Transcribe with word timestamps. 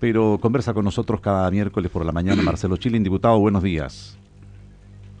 pero 0.00 0.38
conversa 0.40 0.74
con 0.74 0.84
nosotros 0.84 1.20
cada 1.20 1.50
miércoles 1.50 1.90
por 1.90 2.04
la 2.04 2.12
mañana. 2.12 2.42
Marcelo 2.42 2.76
Chilin, 2.78 3.04
diputado, 3.04 3.38
buenos 3.38 3.62
días. 3.62 4.18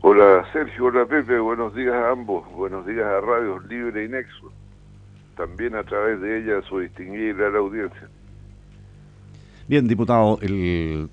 Hola 0.00 0.46
Sergio, 0.52 0.86
hola 0.86 1.04
Pepe, 1.04 1.38
buenos 1.38 1.74
días 1.74 1.94
a 1.94 2.10
ambos, 2.10 2.50
buenos 2.52 2.86
días 2.86 3.04
a 3.04 3.20
Radios 3.20 3.66
Libre 3.66 4.06
y 4.06 4.08
Nexo, 4.08 4.50
también 5.36 5.76
a 5.76 5.82
través 5.84 6.22
de 6.22 6.38
ella 6.38 6.62
su 6.66 6.78
distinguida 6.78 7.48
audiencia. 7.48 8.08
Bien, 9.68 9.86
diputado, 9.86 10.40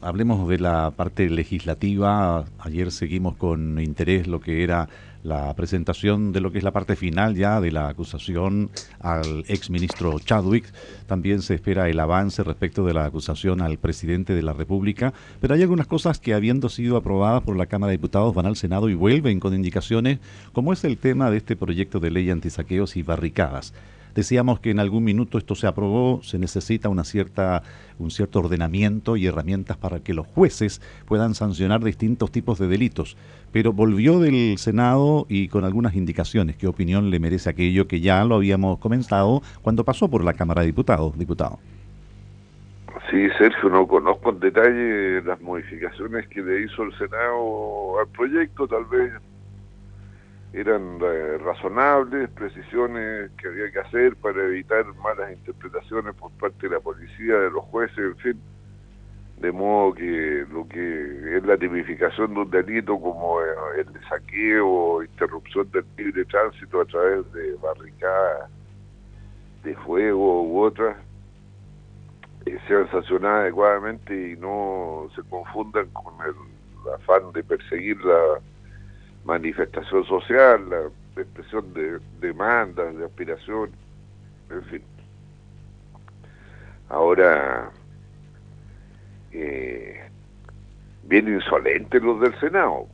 hablemos 0.02 0.50
de 0.50 0.58
la 0.58 0.90
parte 0.90 1.30
legislativa. 1.30 2.46
Ayer 2.58 2.92
seguimos 2.92 3.36
con 3.36 3.80
interés 3.80 4.26
lo 4.26 4.40
que 4.40 4.64
era 4.64 4.90
la 5.28 5.54
presentación 5.56 6.32
de 6.32 6.40
lo 6.40 6.52
que 6.52 6.58
es 6.58 6.64
la 6.64 6.72
parte 6.72 6.96
final 6.96 7.36
ya 7.36 7.60
de 7.60 7.72
la 7.72 7.90
acusación 7.90 8.72
al 9.02 9.44
exministro 9.48 10.18
Chadwick. 10.20 10.66
También 11.06 11.42
se 11.42 11.56
espera 11.56 11.90
el 11.90 12.00
avance 12.00 12.44
respecto 12.44 12.86
de 12.86 12.94
la 12.94 13.06
acusación 13.06 13.62
al 13.62 13.78
presidente 13.78 14.34
de 14.34 14.42
la 14.42 14.54
República. 14.54 15.14
Pero 15.42 15.54
hay 15.54 15.62
algunas 15.62 15.88
cosas 15.88 16.20
que 16.20 16.34
habiendo 16.34 16.70
sido 16.70 16.96
aprobadas 16.96 17.44
por 17.44 17.58
la 17.58 17.66
Cámara 17.66 17.92
de 17.92 17.98
Diputados 17.98 18.34
van 18.34 18.46
al 18.46 18.56
Senado 18.56 18.90
y 18.90 18.96
vuelven 18.96 19.42
con 19.42 19.54
indicaciones, 19.54 20.20
como 20.54 20.72
es 20.72 20.86
el 20.86 20.98
tema 20.98 21.30
de 21.30 21.38
este 21.38 21.58
proyecto 21.58 22.00
de 22.00 22.12
ley 22.12 22.30
antisaqueos 22.30 22.96
y 22.96 23.04
barricadas. 23.04 23.74
Decíamos 24.18 24.60
que 24.60 24.72
en 24.72 24.80
algún 24.80 25.04
minuto 25.04 25.38
esto 25.38 25.54
se 25.54 25.68
aprobó, 25.68 26.24
se 26.24 26.40
necesita 26.40 26.90
una 26.90 27.04
cierta, 27.04 27.62
un 28.00 28.10
cierto 28.10 28.40
ordenamiento 28.40 29.16
y 29.16 29.28
herramientas 29.28 29.78
para 29.78 30.00
que 30.00 30.16
los 30.16 30.26
jueces 30.26 30.82
puedan 31.06 31.36
sancionar 31.36 31.84
distintos 31.84 32.32
tipos 32.32 32.58
de 32.58 32.68
delitos. 32.68 33.16
Pero 33.52 33.74
volvió 33.74 34.18
del 34.20 34.58
Senado 34.58 35.28
y 35.30 35.50
con 35.50 35.66
algunas 35.66 35.94
indicaciones. 35.94 36.56
¿Qué 36.56 36.66
opinión 36.66 37.12
le 37.12 37.20
merece 37.20 37.52
aquello 37.52 37.88
que 37.88 38.00
ya 38.00 38.26
lo 38.26 38.38
habíamos 38.38 38.80
comenzado 38.80 39.44
cuando 39.62 39.84
pasó 39.84 40.10
por 40.10 40.24
la 40.24 40.34
Cámara 40.34 40.62
de 40.62 40.68
Diputados, 40.70 41.16
diputado? 41.16 41.60
Sí, 43.12 43.30
Sergio, 43.38 43.70
no 43.70 43.88
conozco 43.88 44.32
en 44.32 44.40
detalle 44.40 45.22
las 45.22 45.40
modificaciones 45.42 46.28
que 46.30 46.42
le 46.42 46.64
hizo 46.64 46.82
el 46.82 46.98
Senado 46.98 48.00
al 48.00 48.08
proyecto, 48.08 48.68
tal 48.68 48.86
vez 48.86 49.14
eran 50.54 51.00
eh, 51.02 51.38
razonables, 51.40 52.30
precisiones 52.30 53.32
que 53.38 53.48
había 53.48 53.72
que 53.72 53.80
hacer 53.80 54.16
para 54.16 54.44
evitar 54.44 54.86
malas 54.96 55.32
interpretaciones 55.34 56.16
por 56.16 56.32
parte 56.34 56.68
de 56.68 56.76
la 56.76 56.80
policía, 56.80 57.36
de 57.36 57.52
los 57.52 57.66
jueces, 57.66 57.98
en 57.98 58.18
fin. 58.18 58.42
De 59.42 59.52
modo 59.52 59.94
que 59.94 60.46
lo 60.52 60.68
que 60.68 61.38
es 61.38 61.44
la 61.44 61.58
tipificación 61.58 62.34
de 62.34 62.40
un 62.40 62.50
delito 62.50 63.00
como 63.00 63.42
eh, 63.42 63.46
el 63.78 63.94
de 63.94 64.00
saqueo 64.08 64.68
o 64.68 65.04
interrupción 65.04 65.70
del 65.72 65.86
libre 65.96 66.26
tránsito 66.26 66.82
a 66.82 66.86
través 66.86 67.32
de 67.34 67.54
barricadas 67.62 68.50
de 69.64 69.76
fuego 69.76 70.44
u 70.44 70.62
otras, 70.62 70.98
eh, 72.48 72.58
sean 72.68 72.90
sancionadas 72.90 73.42
adecuadamente 73.42 74.32
y 74.32 74.38
no 74.38 75.08
se 75.16 75.22
confundan 75.30 75.88
con 75.90 76.16
el 76.26 76.94
afán 76.94 77.32
de 77.34 77.44
perseguir 77.44 78.04
la 78.04 78.40
manifestación 79.28 80.06
social, 80.06 80.70
la 80.70 80.90
expresión 81.22 81.74
de 81.74 82.00
demandas, 82.22 82.96
de 82.96 83.06
aspiración, 83.06 83.72
en 84.50 84.64
fin. 84.64 84.82
Ahora, 86.88 87.70
eh, 89.34 90.10
bien 91.04 91.28
insolentes 91.28 92.02
los 92.02 92.22
del 92.22 92.40
Senado. 92.40 92.88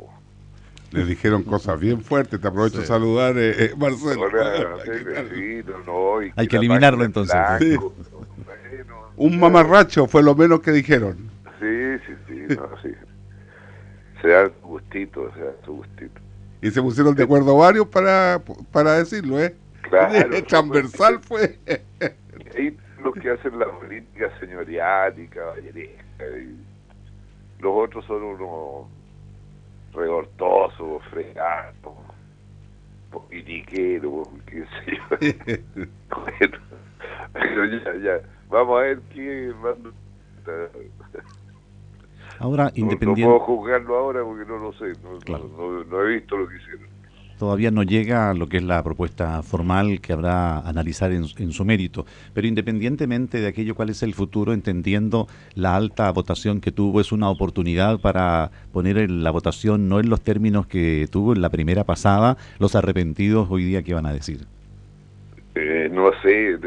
Le 0.91 1.05
dijeron 1.05 1.43
cosas 1.43 1.79
bien 1.79 2.01
fuertes, 2.01 2.41
te 2.41 2.47
aprovecho 2.47 2.79
de 2.79 2.87
saludar, 2.87 3.37
eh, 3.37 3.65
eh 3.65 3.73
Marcelo. 3.77 4.25
Hay 6.35 6.47
que 6.47 6.57
eliminarlo 6.57 7.03
entonces. 7.03 7.37
Un 9.15 9.39
mamarracho 9.39 10.07
fue 10.07 10.23
lo 10.23 10.33
menos 10.33 10.61
que 10.61 10.71
dijeron. 10.71 11.29
Sí, 11.59 11.99
sí, 12.07 12.15
sí, 12.27 12.55
no, 12.55 12.67
sí. 12.81 12.89
Se 14.23 14.29
da 14.29 14.47
gustito, 14.63 15.31
se 15.35 15.39
da 15.41 15.53
su 15.63 15.75
gustito 15.75 16.19
y 16.63 16.71
se 16.71 16.81
pusieron 16.81 17.13
de 17.13 17.23
acuerdo 17.23 17.57
varios 17.57 17.85
para, 17.87 18.41
para 18.71 18.93
decirlo, 18.93 19.37
¿eh? 19.37 19.53
Claro. 19.81 20.29
Transversal 20.47 21.19
fue. 21.19 21.59
Ahí 22.57 22.77
lo 23.03 23.11
que 23.11 23.31
hacen 23.31 23.59
la 23.59 23.65
política 23.65 24.31
señorial 24.39 25.19
y 25.19 25.27
caballeresca. 25.27 26.25
Y 26.39 26.55
los 27.59 27.73
otros 27.75 28.05
son 28.05 28.23
unos 28.23 28.87
regortosos, 29.93 31.03
fregados, 31.09 31.97
politiqueros, 33.11 34.29
qué 34.45 34.63
sé 34.63 35.35
yo. 35.75 35.85
bueno, 37.33 37.65
ya, 37.83 37.95
ya. 37.97 38.21
Vamos 38.49 38.79
a 38.79 38.83
ver 38.83 38.99
qué... 39.13 39.53
Ahora, 42.39 42.71
independiente... 42.75 43.21
No, 43.21 43.39
puedo 43.43 43.57
juzgarlo 43.57 43.95
ahora 43.97 44.23
porque 44.23 44.45
no 44.45 44.57
lo 44.57 44.73
sé, 44.73 44.93
no, 45.03 46.01
he 46.01 46.13
visto 46.15 46.37
lo 46.37 46.47
que 46.47 46.57
hicieron. 46.57 46.93
Todavía 47.37 47.71
no 47.71 47.83
llega 47.83 48.29
a 48.29 48.33
lo 48.33 48.47
que 48.47 48.57
es 48.57 48.63
la 48.63 48.81
propuesta 48.83 49.41
formal 49.43 49.99
que 50.01 50.13
habrá 50.13 50.59
analizar 50.59 51.11
en, 51.11 51.25
su 51.25 51.65
mérito, 51.65 52.05
pero 52.33 52.47
independientemente 52.47 53.41
de 53.41 53.47
aquello, 53.47 53.75
cuál 53.75 53.89
es 53.89 54.03
el 54.03 54.13
futuro, 54.13 54.53
entendiendo 54.53 55.27
la 55.55 55.75
alta 55.75 56.09
votación 56.11 56.61
que 56.61 56.71
tuvo, 56.71 57.01
es 57.01 57.11
una 57.11 57.29
oportunidad 57.29 57.99
para 57.99 58.51
poner 58.71 59.09
la 59.09 59.31
votación 59.31 59.89
no 59.89 59.99
en 59.99 60.09
los 60.09 60.21
términos 60.21 60.67
que 60.67 61.07
tuvo 61.11 61.33
en 61.33 61.41
la 61.41 61.49
primera 61.49 61.83
pasada, 61.83 62.37
los 62.59 62.75
arrepentidos 62.75 63.47
hoy 63.49 63.65
día, 63.65 63.83
¿qué 63.83 63.93
van 63.93 64.05
a 64.05 64.13
decir? 64.13 64.45
Eh, 65.55 65.89
no 65.91 66.11
sé, 66.21 66.57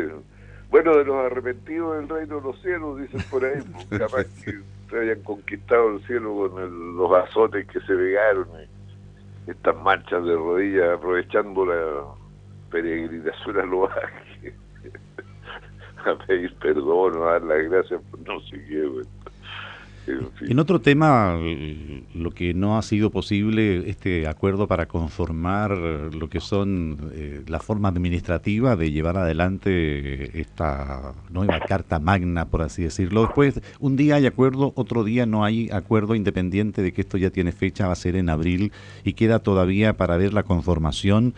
bueno, 0.71 0.97
de 0.97 1.05
los 1.05 1.17
arrepentidos 1.25 1.97
del 1.97 2.09
reino 2.09 2.37
de 2.37 2.43
los 2.43 2.61
cielos, 2.61 3.01
dicen 3.01 3.21
por 3.31 3.45
ahí, 3.45 3.63
pues, 3.73 3.87
capaz 4.01 4.25
que 4.45 4.59
se 4.91 4.99
hayan 4.99 5.23
conquistado 5.23 5.97
el 5.97 6.07
cielo 6.07 6.51
con 6.51 6.97
los 6.97 7.13
azotes 7.13 7.67
que 7.69 7.81
se 7.81 7.95
pegaron, 7.95 8.49
y 9.47 9.51
estas 9.51 9.77
marchas 9.83 10.25
de 10.25 10.35
rodillas 10.35 10.99
aprovechando 10.99 11.67
la 11.67 12.05
peregrinación 12.71 13.61
al 13.61 13.69
lugar 13.69 14.13
a 16.05 16.27
pedir 16.27 16.55
perdón, 16.57 17.23
a 17.23 17.33
dar 17.33 17.43
las 17.43 17.71
gracias 17.71 18.01
no 18.27 18.41
sé 18.41 18.65
qué. 18.67 19.03
En, 20.41 20.59
otro 20.59 20.81
tema, 20.81 21.39
lo 22.15 22.31
que 22.31 22.55
no 22.55 22.79
ha 22.79 22.83
sido 22.83 23.11
posible, 23.11 23.89
este 23.91 24.27
acuerdo 24.27 24.69
para 24.69 24.87
conformar 24.87 25.77
lo 25.77 26.29
que 26.29 26.41
son 26.41 27.11
eh, 27.13 27.43
la 27.47 27.59
forma 27.59 27.89
administrativa 27.89 28.77
de 28.77 28.93
llevar 28.93 29.17
adelante 29.17 30.41
esta 30.41 31.13
nueva 31.31 31.61
Carta 31.61 31.99
Magna, 31.99 32.47
por 32.47 32.63
así 32.63 32.83
decirlo. 32.83 33.23
Después, 33.23 33.61
un 33.81 33.97
día 33.97 34.17
hay 34.17 34.27
acuerdo, 34.27 34.73
otro 34.77 35.05
día 35.05 35.27
no 35.27 35.45
hay 35.45 35.69
acuerdo, 35.71 36.15
independiente 36.15 36.83
de 36.83 36.93
que 36.93 37.01
esto 37.01 37.19
ya 37.19 37.31
tiene 37.31 37.53
fecha, 37.53 37.87
va 37.87 37.93
a 37.93 37.97
ser 37.97 38.17
en 38.17 38.29
abril 38.29 38.73
y 39.05 39.15
queda 39.15 39.41
todavía 39.41 39.97
para 39.97 40.17
ver 40.17 40.33
la 40.33 40.43
conformación 40.43 41.35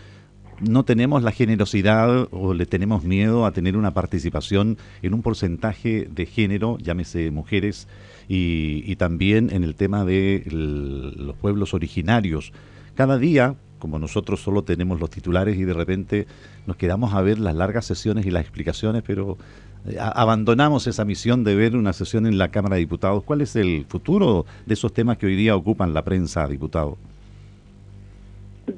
no 0.60 0.84
tenemos 0.84 1.22
la 1.22 1.30
generosidad 1.30 2.28
o 2.30 2.54
le 2.54 2.66
tenemos 2.66 3.04
miedo 3.04 3.46
a 3.46 3.52
tener 3.52 3.76
una 3.76 3.92
participación 3.92 4.76
en 5.02 5.14
un 5.14 5.22
porcentaje 5.22 6.08
de 6.10 6.26
género, 6.26 6.78
llámese 6.78 7.30
mujeres, 7.30 7.86
y, 8.28 8.94
también 8.96 9.50
en 9.50 9.64
el 9.64 9.74
tema 9.74 10.04
de 10.04 10.44
los 10.50 11.34
pueblos 11.36 11.72
originarios. 11.72 12.52
Cada 12.94 13.16
día, 13.16 13.54
como 13.78 13.98
nosotros 13.98 14.40
solo 14.40 14.62
tenemos 14.62 15.00
los 15.00 15.08
titulares 15.08 15.56
y 15.56 15.64
de 15.64 15.72
repente 15.72 16.26
nos 16.66 16.76
quedamos 16.76 17.14
a 17.14 17.22
ver 17.22 17.38
las 17.38 17.54
largas 17.54 17.86
sesiones 17.86 18.26
y 18.26 18.30
las 18.30 18.42
explicaciones, 18.42 19.02
pero 19.06 19.38
eh, 19.86 19.96
abandonamos 19.98 20.86
esa 20.86 21.04
misión 21.04 21.42
de 21.44 21.54
ver 21.54 21.74
una 21.76 21.92
sesión 21.92 22.26
en 22.26 22.36
la 22.36 22.48
Cámara 22.48 22.74
de 22.74 22.80
Diputados. 22.80 23.24
¿Cuál 23.24 23.40
es 23.40 23.56
el 23.56 23.86
futuro 23.88 24.44
de 24.66 24.74
esos 24.74 24.92
temas 24.92 25.16
que 25.16 25.26
hoy 25.26 25.36
día 25.36 25.56
ocupan 25.56 25.94
la 25.94 26.02
prensa, 26.02 26.46
diputado? 26.46 26.98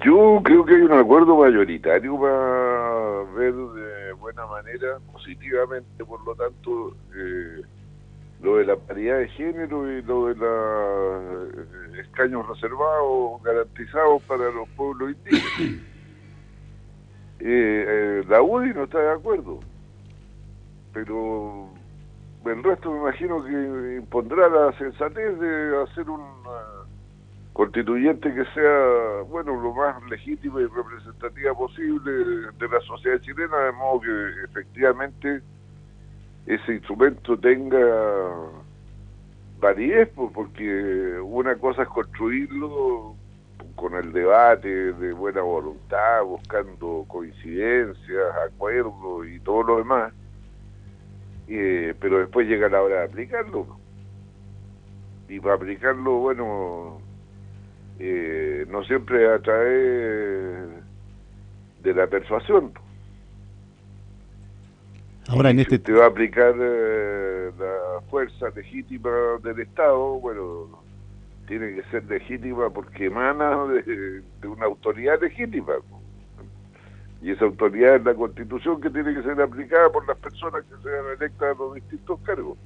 Yo 0.04 0.40
creo 0.44 0.64
que 0.64 0.76
hay 0.76 0.82
un 0.82 0.92
acuerdo 0.92 1.36
mayoritario 1.36 2.20
para 2.20 3.24
ver 3.34 3.52
de 3.52 4.12
buena 4.12 4.46
manera, 4.46 4.98
positivamente, 5.12 6.04
por 6.04 6.24
lo 6.24 6.36
tanto, 6.36 6.94
eh, 7.16 7.62
lo 8.42 8.56
de 8.56 8.64
la 8.64 8.76
paridad 8.76 9.18
de 9.18 9.28
género 9.28 9.90
y 9.90 10.02
lo 10.02 10.26
de 10.26 10.34
los 10.36 11.54
eh, 11.54 12.00
escaños 12.00 12.46
reservados, 12.48 13.42
garantizados 13.42 14.22
para 14.24 14.50
los 14.50 14.68
pueblos 14.70 15.12
indígenas. 15.12 15.86
Eh, 17.42 18.22
la 18.28 18.42
UDI 18.42 18.74
no 18.74 18.84
está 18.84 18.98
de 18.98 19.12
acuerdo, 19.12 19.60
pero 20.92 21.70
el 22.44 22.62
resto 22.62 22.92
me 22.92 22.98
imagino 22.98 23.42
que 23.42 23.96
impondrá 23.96 24.46
la 24.50 24.76
sensatez 24.76 25.40
de 25.40 25.82
hacer 25.82 26.10
un 26.10 26.20
constituyente 27.52 28.32
que 28.32 28.44
sea, 28.54 29.22
bueno, 29.28 29.60
lo 29.60 29.74
más 29.74 30.02
legítima 30.10 30.60
y 30.60 30.66
representativa 30.66 31.54
posible 31.54 32.12
de 32.12 32.68
la 32.68 32.80
sociedad 32.86 33.20
chilena, 33.20 33.56
de 33.56 33.72
modo 33.72 34.00
que 34.00 34.44
efectivamente 34.44 35.42
ese 36.46 36.74
instrumento 36.74 37.38
tenga 37.38 37.78
validez, 39.60 40.08
porque 40.14 41.20
una 41.22 41.56
cosa 41.56 41.82
es 41.82 41.88
construirlo 41.88 43.14
con 43.76 43.94
el 43.94 44.12
debate 44.12 44.92
de 44.92 45.12
buena 45.12 45.42
voluntad, 45.42 46.22
buscando 46.24 47.04
coincidencias, 47.08 48.36
acuerdos 48.46 49.26
y 49.26 49.40
todo 49.40 49.62
lo 49.62 49.78
demás, 49.78 50.12
eh, 51.48 51.94
pero 52.00 52.18
después 52.18 52.46
llega 52.46 52.68
la 52.68 52.82
hora 52.82 53.00
de 53.00 53.04
aplicarlo. 53.04 53.78
Y 55.28 55.38
para 55.40 55.54
aplicarlo, 55.54 56.18
bueno, 56.18 57.00
eh, 57.98 58.66
no 58.68 58.82
siempre 58.84 59.32
a 59.32 59.38
través 59.38 60.68
de 61.82 61.94
la 61.94 62.06
persuasión. 62.06 62.72
Ahora 65.30 65.50
en 65.50 65.60
este... 65.60 65.78
te 65.78 65.92
va 65.92 66.06
a 66.06 66.08
aplicar 66.08 66.54
eh, 66.58 67.52
la 67.58 68.00
fuerza 68.10 68.50
legítima 68.54 69.10
del 69.42 69.60
Estado, 69.60 70.18
bueno, 70.18 70.82
tiene 71.46 71.74
que 71.74 71.82
ser 71.90 72.04
legítima 72.04 72.68
porque 72.70 73.06
emana 73.06 73.64
de, 73.66 74.22
una 74.48 74.66
autoridad 74.66 75.20
legítima. 75.20 75.74
Y 77.22 77.30
esa 77.30 77.44
autoridad 77.44 77.96
es 77.96 78.04
la 78.04 78.14
Constitución 78.14 78.80
que 78.80 78.90
tiene 78.90 79.14
que 79.14 79.22
ser 79.22 79.40
aplicada 79.40 79.90
por 79.90 80.06
las 80.08 80.16
personas 80.18 80.64
que 80.64 80.82
sean 80.82 81.04
electas 81.16 81.54
a 81.54 81.58
los 81.58 81.74
distintos 81.74 82.18
cargos. 82.20 82.58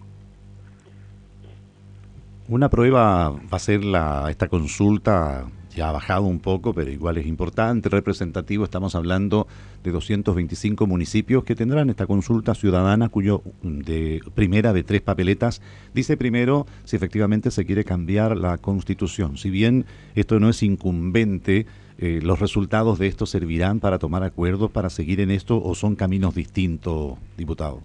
Una 2.48 2.68
prueba 2.68 3.30
va 3.30 3.56
a 3.56 3.58
ser 3.58 3.84
la, 3.84 4.26
esta 4.30 4.48
consulta 4.48 5.44
ya 5.74 5.88
ha 5.88 5.92
bajado 5.92 6.24
un 6.24 6.40
poco, 6.40 6.72
pero 6.72 6.90
igual 6.90 7.18
es 7.18 7.26
importante, 7.26 7.88
representativo. 7.88 8.64
Estamos 8.64 8.94
hablando 8.94 9.46
de 9.82 9.90
225 9.90 10.86
municipios 10.86 11.44
que 11.44 11.54
tendrán 11.54 11.90
esta 11.90 12.06
consulta 12.06 12.54
ciudadana, 12.54 13.08
cuyo 13.08 13.42
de 13.62 14.20
primera 14.34 14.72
de 14.72 14.84
tres 14.84 15.00
papeletas 15.02 15.60
dice 15.92 16.16
primero 16.16 16.66
si 16.84 16.96
efectivamente 16.96 17.50
se 17.50 17.66
quiere 17.66 17.84
cambiar 17.84 18.36
la 18.36 18.58
constitución. 18.58 19.36
Si 19.36 19.50
bien 19.50 19.84
esto 20.14 20.38
no 20.40 20.48
es 20.48 20.62
incumbente, 20.62 21.66
eh, 21.98 22.20
los 22.22 22.40
resultados 22.40 22.98
de 22.98 23.08
esto 23.08 23.26
servirán 23.26 23.80
para 23.80 23.98
tomar 23.98 24.22
acuerdos 24.22 24.70
para 24.70 24.90
seguir 24.90 25.20
en 25.20 25.30
esto 25.30 25.60
o 25.62 25.74
son 25.74 25.96
caminos 25.96 26.34
distintos, 26.34 27.18
diputado. 27.36 27.80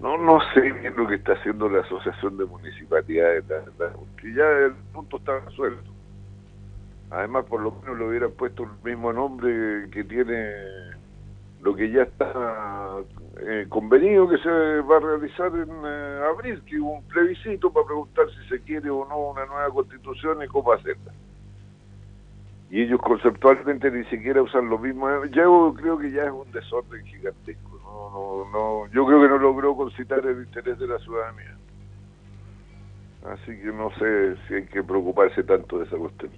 No, 0.00 0.16
no 0.16 0.38
sé 0.54 0.60
bien 0.60 0.94
lo 0.96 1.06
que 1.06 1.16
está 1.16 1.34
haciendo 1.34 1.68
la 1.68 1.80
Asociación 1.80 2.38
de 2.38 2.46
Municipalidades, 2.46 3.44
porque 3.76 4.34
ya 4.34 4.44
el 4.66 4.72
punto 4.92 5.18
está 5.18 5.38
resuelto 5.40 5.99
Además, 7.10 7.44
por 7.46 7.60
lo 7.60 7.72
menos 7.72 7.98
le 7.98 8.06
hubieran 8.06 8.30
puesto 8.32 8.64
el 8.64 8.70
mismo 8.84 9.12
nombre 9.12 9.88
que 9.90 10.04
tiene 10.04 10.52
lo 11.60 11.74
que 11.74 11.90
ya 11.90 12.02
está 12.02 12.96
eh, 13.40 13.66
convenido 13.68 14.28
que 14.28 14.38
se 14.38 14.48
va 14.80 14.96
a 14.96 15.00
realizar 15.00 15.52
en 15.54 15.70
eh, 15.84 16.20
abril, 16.32 16.62
que 16.64 16.78
hubo 16.78 16.92
un 16.92 17.04
plebiscito 17.04 17.72
para 17.72 17.86
preguntar 17.86 18.26
si 18.30 18.48
se 18.48 18.62
quiere 18.62 18.88
o 18.90 19.06
no 19.08 19.30
una 19.30 19.44
nueva 19.44 19.68
constitución 19.70 20.42
y 20.42 20.46
cómo 20.46 20.72
hacerla. 20.72 21.12
Y 22.70 22.82
ellos 22.82 23.00
conceptualmente 23.00 23.90
ni 23.90 24.04
siquiera 24.04 24.40
usan 24.40 24.68
lo 24.68 24.78
mismo. 24.78 25.24
Yo 25.26 25.74
creo 25.76 25.98
que 25.98 26.12
ya 26.12 26.24
es 26.24 26.30
un 26.30 26.50
desorden 26.52 27.04
gigantesco. 27.04 27.80
No, 27.82 28.10
no, 28.12 28.50
no. 28.52 28.92
Yo 28.92 29.04
creo 29.06 29.20
que 29.20 29.28
no 29.28 29.38
logró 29.38 29.74
concitar 29.74 30.24
el 30.24 30.44
interés 30.44 30.78
de 30.78 30.86
la 30.86 30.98
ciudadanía. 31.00 31.56
Así 33.26 33.58
que 33.60 33.66
no 33.66 33.90
sé 33.98 34.36
si 34.46 34.54
hay 34.54 34.66
que 34.66 34.84
preocuparse 34.84 35.42
tanto 35.42 35.78
de 35.78 35.84
esa 35.84 35.96
cuestión. 35.96 36.30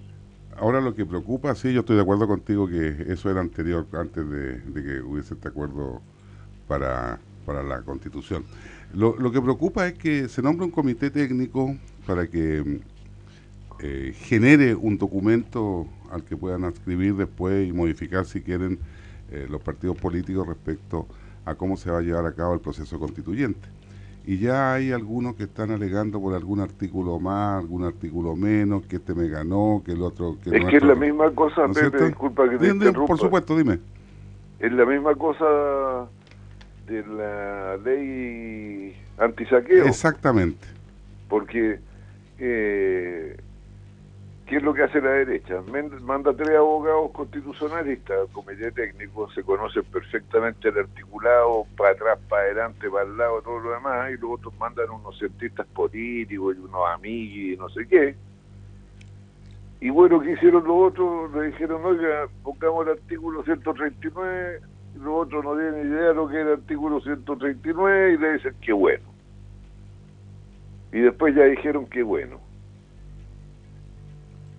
Ahora 0.57 0.81
lo 0.81 0.93
que 0.93 1.05
preocupa, 1.05 1.55
sí, 1.55 1.73
yo 1.73 1.81
estoy 1.81 1.95
de 1.95 2.01
acuerdo 2.01 2.27
contigo 2.27 2.67
que 2.67 3.05
eso 3.07 3.29
era 3.29 3.41
anterior, 3.41 3.87
antes 3.93 4.29
de, 4.29 4.61
que 4.73 5.01
hubiese 5.01 5.33
este 5.33 5.47
acuerdo 5.47 6.01
para, 6.67 7.19
la 7.47 7.81
Constitución. 7.81 8.43
Lo, 8.93 9.17
lo, 9.17 9.31
que 9.31 9.41
preocupa 9.41 9.87
es 9.87 9.93
que 9.93 10.29
se 10.29 10.41
nombre 10.41 10.65
un 10.65 10.71
comité 10.71 11.09
técnico 11.09 11.75
para 12.05 12.27
que 12.27 12.81
eh, 13.79 14.13
genere 14.15 14.75
un 14.75 14.97
documento 14.97 15.87
al 16.11 16.23
que 16.23 16.37
puedan 16.37 16.63
escribir 16.65 17.15
después 17.15 17.67
y 17.67 17.73
modificar 17.73 18.25
si 18.25 18.41
quieren 18.41 18.79
eh, 19.31 19.47
los 19.49 19.61
partidos 19.61 19.97
políticos 19.97 20.47
respecto 20.47 21.07
a 21.43 21.55
cómo 21.55 21.75
se 21.75 21.89
va 21.89 21.99
a 21.99 22.01
llevar 22.01 22.25
a 22.25 22.33
cabo 22.33 22.53
el 22.53 22.59
proceso 22.59 22.99
constituyente 22.99 23.67
y 24.25 24.37
ya 24.37 24.73
hay 24.73 24.91
algunos 24.91 25.35
que 25.35 25.43
están 25.43 25.71
alegando 25.71 26.21
por 26.21 26.33
algún 26.33 26.61
artículo 26.61 27.19
más, 27.19 27.61
algún 27.61 27.83
artículo 27.83 28.35
menos, 28.35 28.85
que 28.85 28.95
este 28.95 29.13
me 29.13 29.27
ganó, 29.27 29.81
que 29.85 29.91
el 29.91 30.01
otro... 30.01 30.37
Que 30.41 30.57
es 30.57 30.65
que 30.65 30.77
es 30.77 30.83
la 30.83 30.95
misma 30.95 31.29
cosa, 31.31 31.67
Pepe, 31.67 32.05
disculpa 32.05 32.49
que 32.49 32.57
te 32.57 32.69
interrumpa. 32.69 33.07
Por 33.07 33.19
supuesto, 33.19 33.57
dime. 33.57 33.79
Es 34.59 34.71
la 34.71 34.85
misma 34.85 35.13
cosa 35.15 36.07
de 36.87 37.05
la 37.05 37.77
ley 37.77 38.95
antisaqueo. 39.17 39.85
Exactamente. 39.85 40.65
Porque 41.27 41.79
eh, 42.39 43.37
¿Qué 44.53 44.57
es 44.57 44.63
lo 44.63 44.75
que 44.75 44.83
hace 44.83 45.01
la 45.01 45.09
derecha? 45.09 45.63
Manda 46.03 46.31
tres 46.31 46.55
abogados 46.55 47.09
constitucionalistas 47.13 48.19
al 48.19 48.27
comité 48.27 48.71
técnico, 48.71 49.27
se 49.31 49.41
conocen 49.41 49.83
perfectamente 49.85 50.69
el 50.69 50.77
articulado, 50.77 51.65
para 51.75 51.93
atrás, 51.93 52.19
para 52.29 52.43
adelante, 52.43 52.87
para 52.87 53.09
el 53.09 53.17
lado, 53.17 53.41
todo 53.41 53.57
lo 53.57 53.71
demás, 53.71 54.11
y 54.11 54.17
luego 54.17 54.35
otros 54.35 54.55
mandan 54.59 54.91
unos 54.91 55.17
cientistas 55.17 55.65
políticos 55.73 56.55
y 56.55 56.59
unos 56.59 56.81
amigos 56.93 57.35
y 57.35 57.57
no 57.57 57.67
sé 57.69 57.87
qué. 57.87 58.15
Y 59.81 59.89
bueno, 59.89 60.19
¿qué 60.19 60.33
hicieron 60.33 60.63
los 60.65 60.91
otros? 60.91 61.33
Le 61.33 61.47
dijeron, 61.47 61.83
oiga, 61.83 62.27
pongamos 62.43 62.85
el 62.85 62.93
artículo 62.93 63.43
139, 63.43 64.59
y 64.93 64.99
los 64.99 65.25
otros 65.25 65.43
no 65.43 65.55
tienen 65.55 65.91
idea 65.91 66.09
de 66.09 66.13
lo 66.13 66.27
que 66.27 66.39
es 66.39 66.45
el 66.45 66.53
artículo 66.53 67.01
139 67.01 68.13
y 68.13 68.17
le 68.19 68.33
dicen, 68.33 68.53
qué 68.61 68.71
bueno. 68.71 69.05
Y 70.91 70.99
después 70.99 71.33
ya 71.33 71.45
dijeron, 71.45 71.87
qué 71.87 72.03
bueno 72.03 72.42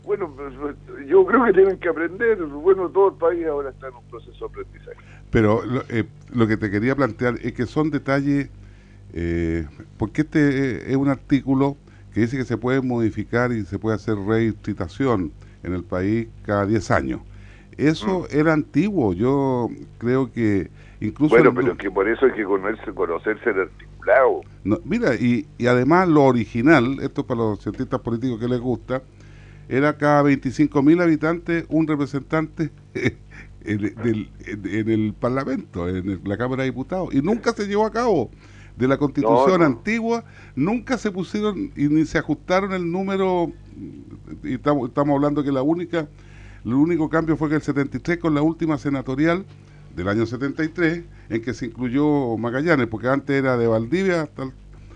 bueno, 0.05 0.33
pues, 0.35 0.77
yo 1.07 1.25
creo 1.25 1.45
que 1.45 1.53
tienen 1.53 1.79
que 1.79 1.89
aprender. 1.89 2.43
Bueno, 2.45 2.89
todo 2.89 3.09
el 3.09 3.15
país 3.15 3.47
ahora 3.47 3.71
está 3.71 3.89
en 3.89 3.95
un 3.95 4.05
proceso 4.05 4.39
de 4.39 4.47
aprendizaje. 4.47 4.97
Pero 5.31 5.65
lo, 5.65 5.83
eh, 5.89 6.07
que 6.47 6.57
te 6.57 6.71
quería 6.71 6.95
plantear 6.95 7.35
es 7.43 7.53
que 7.53 7.67
son 7.67 7.91
detalles, 7.91 8.51
eh, 9.13 9.67
porque 9.97 10.23
este 10.23 10.91
es 10.91 10.97
un 10.97 11.09
artículo 11.09 11.77
que 12.13 12.21
dice 12.21 12.37
que 12.37 12.45
se 12.45 12.57
puede 12.57 12.81
modificar 12.81 13.53
y 13.53 13.65
se 13.65 13.79
puede 13.79 13.97
hacer 13.97 14.17
restitución 14.17 15.33
en 15.63 15.73
el 15.75 15.83
país 15.83 16.29
cada 16.45 16.67
10 16.67 16.91
años. 16.91 17.21
Eso 17.77 18.21
mm. 18.21 18.37
era 18.37 18.53
antiguo, 18.53 19.13
yo 19.15 19.69
creo 19.99 20.31
que 20.33 20.71
incluso... 21.01 21.35
Bueno, 21.35 21.53
pero 21.53 21.77
que 21.77 21.91
por 21.91 22.09
eso 22.09 22.27
hay 22.27 22.33
que 22.33 22.45
conocerse, 22.45 22.93
conocerse 22.93 23.51
el 23.51 23.61
articulado. 23.63 24.43
mira, 24.85 25.15
y, 25.17 25.47
y 25.59 25.67
además 25.67 26.09
lo 26.09 26.23
original, 26.23 26.99
esto 27.03 27.27
para 27.27 27.41
los 27.41 27.61
cientistas 27.61 28.01
políticos 28.01 28.39
que 28.39 28.47
les 28.47 28.61
gusta, 28.61 29.03
era 29.69 29.97
cada 29.97 30.23
25 30.23 30.83
mil 30.83 31.01
habitantes 31.01 31.65
un 31.69 31.87
representante 31.87 32.71
en, 33.65 34.29
el 34.45 35.15
Parlamento, 35.19 35.89
en 35.89 36.21
la 36.25 36.37
Cámara 36.37 36.63
de 36.63 36.71
Diputados, 36.71 37.15
y 37.15 37.23
nunca 37.23 37.53
se 37.53 37.67
llevó 37.67 37.87
a 37.87 37.93
cabo. 37.93 38.31
De 38.77 38.89
la 38.89 38.99
constitución 38.99 39.63
antigua, 39.63 40.25
nunca 40.57 40.99
se 40.99 41.13
pusieron 41.13 41.71
y 41.77 41.87
ni 41.87 42.05
se 42.07 42.19
ajustaron 42.19 42.73
el 42.73 42.91
número, 42.91 43.53
y 44.43 44.55
estamos, 44.55 44.89
estamos 44.89 45.15
hablando 45.15 45.45
que 45.45 45.53
la 45.53 45.63
única, 45.63 46.09
el 46.65 46.75
único 46.75 47.09
cambio 47.09 47.37
fue 47.37 47.49
que 47.49 47.55
el 47.55 47.63
73 47.63 48.19
con 48.19 48.35
la 48.35 48.43
última 48.43 48.77
senatorial 48.77 49.45
del 49.95 50.09
año 50.09 50.27
73, 50.27 51.05
en 51.29 51.43
que 51.43 51.55
se 51.55 51.67
incluyó 51.67 52.37
Magallanes, 52.37 52.89
porque 52.89 53.07
antes 53.07 53.37
era 53.37 53.57
de 53.57 53.69
Valdivia 53.69 54.23
hasta 54.23 54.43
el, 54.43 54.53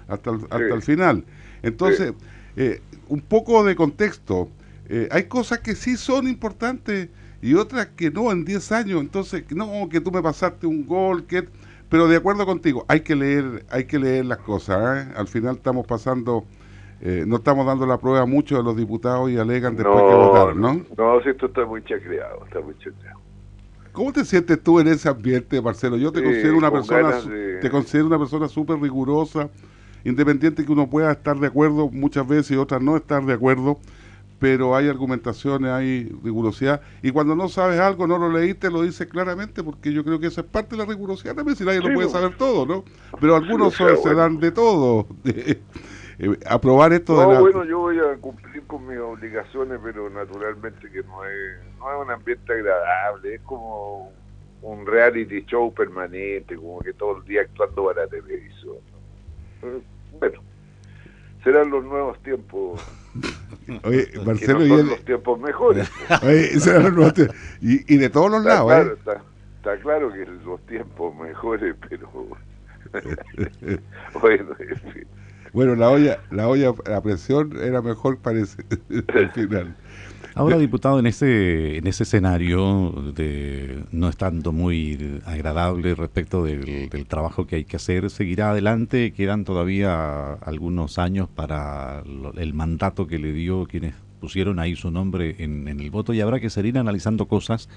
hasta 0.09 0.31
hasta 0.33 0.75
el 0.75 0.83
final. 0.83 1.25
Entonces, 1.63 2.15
eh, 2.57 2.81
un 3.09 3.21
poco 3.21 3.65
de 3.65 3.77
contexto. 3.77 4.49
Eh, 4.89 5.09
hay 5.11 5.25
cosas 5.25 5.59
que 5.59 5.75
sí 5.75 5.97
son 5.97 6.27
importantes 6.29 7.11
y 7.43 7.55
otras 7.55 7.89
que 7.89 8.11
no 8.11 8.33
en 8.33 8.45
10 8.45 8.73
años. 8.73 9.01
Entonces, 9.01 9.45
no, 9.55 9.89
que 9.89 10.01
tú 10.01 10.11
me 10.11 10.23
pasaste 10.23 10.67
un 10.67 10.87
gol, 10.87 11.25
que 11.25 11.49
pero 11.89 12.07
de 12.07 12.17
acuerdo 12.17 12.45
contigo, 12.45 12.85
hay 12.89 13.01
que 13.01 13.17
leer, 13.17 13.65
hay 13.71 13.85
que 13.85 13.99
leer 13.99 14.27
las 14.27 14.39
cosas. 14.39 15.09
¿eh? 15.09 15.13
Al 15.17 15.27
final 15.27 15.57
estamos 15.57 15.87
pasando, 15.87 16.45
eh, 17.01 17.25
no 17.27 17.37
estamos 17.37 17.67
dando 17.67 17.87
la 17.87 17.99
prueba 17.99 18.23
a 18.23 18.27
muchos 18.27 18.59
de 18.59 18.65
los 18.65 18.77
diputados 18.77 19.31
y 19.31 19.39
alegan 19.39 19.75
después 19.75 19.97
que 19.97 20.15
votaron, 20.15 20.61
¿no? 20.61 20.83
No, 20.97 21.23
si 21.23 21.31
esto 21.31 21.47
está 21.47 21.65
muy 21.65 21.83
chacreado, 21.85 22.45
está 22.45 22.61
muy 22.61 22.75
chacreado. 22.79 23.19
¿Cómo 23.93 24.13
te 24.13 24.25
sientes 24.25 24.63
tú 24.63 24.79
en 24.79 24.89
ese 24.89 25.09
ambiente, 25.09 25.61
Marcelo? 25.61 25.97
Yo 25.97 26.13
te 26.13 26.23
considero 26.23 26.59
una 26.59 26.71
persona, 26.71 27.19
te 27.61 27.71
considero 27.71 28.07
una 28.07 28.19
persona 28.19 28.47
súper 28.47 28.79
rigurosa, 28.79 29.49
independiente 30.05 30.65
que 30.65 30.71
uno 30.71 30.89
pueda 30.89 31.11
estar 31.11 31.37
de 31.39 31.47
acuerdo 31.47 31.89
muchas 31.89 32.29
veces 32.29 32.53
y 32.53 32.57
otras 32.57 32.81
no 32.83 32.97
estar 32.97 33.25
de 33.25 33.33
acuerdo 33.33 33.79
pero 34.39 34.77
hay 34.77 34.89
argumentaciones, 34.89 35.71
hay 35.71 36.05
rigurosidad. 36.23 36.81
Y 37.03 37.11
cuando 37.11 37.35
no 37.35 37.49
sabes 37.49 37.81
algo, 37.81 38.07
no 38.07 38.19
lo 38.19 38.31
leíste, 38.31 38.71
lo 38.71 38.83
dices 38.83 39.07
claramente, 39.09 39.65
porque 39.65 39.93
yo 39.93 40.05
creo 40.05 40.21
que 40.21 40.29
esa 40.29 40.43
es 40.43 40.47
parte 40.47 40.77
de 40.77 40.83
la 40.83 40.89
rigurosidad 40.89 41.35
también, 41.35 41.57
si 41.57 41.65
nadie 41.65 41.81
lo 41.81 41.93
puede 41.93 42.09
saber 42.09 42.37
todo, 42.37 42.65
¿no? 42.67 42.85
Pero 43.21 43.37
algunos 43.37 43.75
se 43.75 44.15
dan 44.15 44.39
de 44.39 44.53
todo. 44.53 45.07
Eh, 46.21 46.37
aprobar 46.47 46.93
esto 46.93 47.15
no, 47.15 47.29
de 47.29 47.35
la... 47.35 47.41
bueno, 47.41 47.65
yo 47.65 47.79
voy 47.79 47.97
a 47.97 48.17
cumplir 48.17 48.65
con 48.65 48.85
mis 48.89 48.99
obligaciones, 48.99 49.79
pero 49.81 50.11
naturalmente 50.11 50.91
que 50.91 51.05
no 51.05 51.25
es, 51.25 51.61
no 51.79 51.93
es 51.93 52.07
un 52.07 52.11
ambiente 52.11 52.53
agradable, 52.53 53.37
es 53.37 53.41
como 53.43 54.11
un 54.63 54.85
reality 54.85 55.45
show 55.47 55.73
permanente, 55.73 56.57
como 56.57 56.81
que 56.81 56.93
todo 56.93 57.19
el 57.19 57.25
día 57.25 57.43
actuando 57.43 57.85
para 57.85 58.03
la 58.03 58.09
televisión. 58.09 58.79
Bueno, 60.19 60.41
serán 61.45 61.71
los 61.71 61.85
nuevos 61.85 62.19
tiempos 62.25 62.81
Oye, 63.85 64.09
Marcelo, 64.25 64.61
no 64.61 64.79
son 64.79 64.89
los 64.89 65.05
tiempos 65.05 65.41
mejores. 65.41 65.91
Oye, 66.23 66.51
y, 67.61 67.95
y, 67.95 67.97
de 67.99 68.11
todos 68.11 68.31
los 68.31 68.45
lados, 68.45 68.67
claro, 68.67 68.93
¿eh? 68.93 69.21
está, 69.57 69.77
claro 69.79 70.13
que 70.13 70.25
los 70.45 70.61
tiempos 70.67 71.15
mejores, 71.17 71.75
pero 71.89 72.09
bueno, 74.21 74.57
bueno, 75.53 75.75
la 75.75 75.91
olla, 75.91 76.21
la 76.31 76.49
olla 76.49 76.73
a 76.95 77.01
presión 77.03 77.57
era 77.61 77.83
mejor 77.83 78.19
parece 78.19 78.63
al 79.15 79.31
final. 79.33 79.77
Ahora, 80.39 80.57
diputado, 80.57 81.01
en 81.01 81.07
ese, 81.09 81.79
en 81.79 81.89
ese 81.89 82.05
escenario 82.05 82.93
de 83.13 83.83
no 83.91 84.09
estando 84.09 84.53
muy 84.53 85.21
agradable 85.25 85.97
respecto 85.97 86.45
del, 86.45 86.89
trabajo 87.09 87.49
que 87.49 87.57
hay 87.57 87.65
que 87.65 87.75
hacer, 87.75 88.09
seguirá 88.09 88.51
adelante. 88.51 89.13
Quedan 89.13 89.45
todavía 89.45 90.35
algunos 90.35 91.01
años 91.01 91.29
para 91.29 92.05
el 92.37 92.55
mandato 92.55 93.09
que 93.09 93.19
le 93.19 93.33
dio 93.33 93.67
quienes 93.67 93.95
pusieron 94.21 94.61
ahí 94.61 94.77
su 94.77 94.93
nombre 94.93 95.35
en, 95.41 95.67
en 95.67 95.81
el 95.81 95.91
voto 95.91 96.15
y 96.15 96.21
habrá 96.21 96.39
que 96.39 96.51
seguir 96.51 96.79
analizando 96.79 97.27
cosas. 97.27 97.69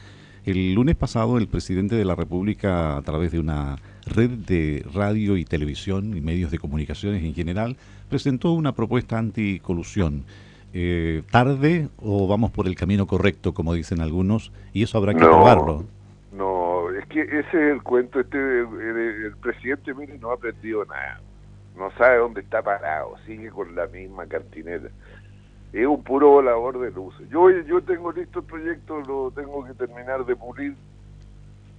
El 0.45 0.75
lunes 0.75 0.95
pasado, 0.95 1.39
el 1.39 1.47
presidente 1.47 1.95
de 1.95 2.05
la 2.05 2.13
República, 2.13 2.95
a 2.95 3.01
través 3.01 3.31
de 3.31 3.39
una 3.39 3.77
red 4.05 4.29
de 4.29 4.85
radio 4.93 5.35
y 5.35 5.45
televisión 5.45 6.15
y 6.15 6.21
medios 6.21 6.51
de 6.51 6.59
comunicaciones 6.59 7.23
en 7.23 7.33
general, 7.33 7.77
presentó 8.07 8.51
una 8.51 8.75
propuesta 8.75 9.17
anticolusión 9.17 10.25
eh, 10.73 11.23
tarde 11.31 11.89
o 11.97 12.27
vamos 12.27 12.51
por 12.51 12.67
el 12.67 12.75
camino 12.75 13.07
correcto, 13.07 13.53
como 13.53 13.73
dicen 13.73 14.01
algunos, 14.01 14.51
y 14.73 14.83
eso 14.83 14.97
habrá 14.97 15.13
que 15.13 15.19
probarlo. 15.19 15.85
No, 16.31 16.89
es 16.91 17.05
que 17.07 17.21
ese 17.21 17.39
es 17.39 17.53
el 17.53 17.83
cuento. 17.83 18.19
Este, 18.19 18.37
el, 18.37 19.35
presidente, 19.41 19.93
mire, 19.93 20.17
no 20.17 20.31
ha 20.31 20.35
aprendido 20.35 20.85
nada. 20.85 21.21
No 21.77 21.91
sabe 21.97 22.17
dónde 22.17 22.41
está 22.41 22.61
parado, 22.61 23.15
sigue 23.25 23.49
con 23.49 23.75
la 23.75 23.87
misma 23.87 24.25
cantinera. 24.27 24.89
Es 25.73 25.87
un 25.87 26.03
puro 26.03 26.29
volador 26.29 26.79
de 26.79 26.91
luces. 26.91 27.29
Yo, 27.29 27.49
yo 27.49 27.81
tengo 27.81 28.11
listo 28.11 28.39
el 28.39 28.45
proyecto, 28.45 29.01
lo 29.01 29.31
tengo 29.31 29.65
que 29.65 29.73
terminar 29.73 30.25
de 30.25 30.35
pulir 30.35 30.75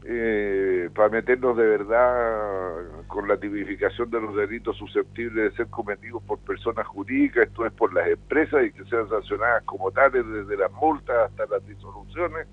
eh, 0.04 0.90
para 0.94 1.08
meternos 1.08 1.56
de 1.56 1.64
verdad 1.64 3.06
con 3.06 3.28
la 3.28 3.36
tipificación 3.36 4.10
de 4.10 4.20
los 4.20 4.34
delitos 4.34 4.76
susceptibles 4.76 5.50
de 5.50 5.56
ser 5.56 5.66
cometidos 5.68 6.22
por 6.24 6.38
personas 6.40 6.86
jurídicas, 6.86 7.46
esto 7.46 7.66
es 7.66 7.72
por 7.72 7.94
las 7.94 8.08
empresas 8.08 8.64
y 8.64 8.72
que 8.72 8.84
sean 8.86 9.08
sancionadas 9.08 9.62
como 9.64 9.90
tales 9.90 10.24
desde 10.26 10.56
las 10.56 10.72
multas 10.72 11.30
hasta 11.30 11.46
las 11.46 11.66
disoluciones, 11.66 12.46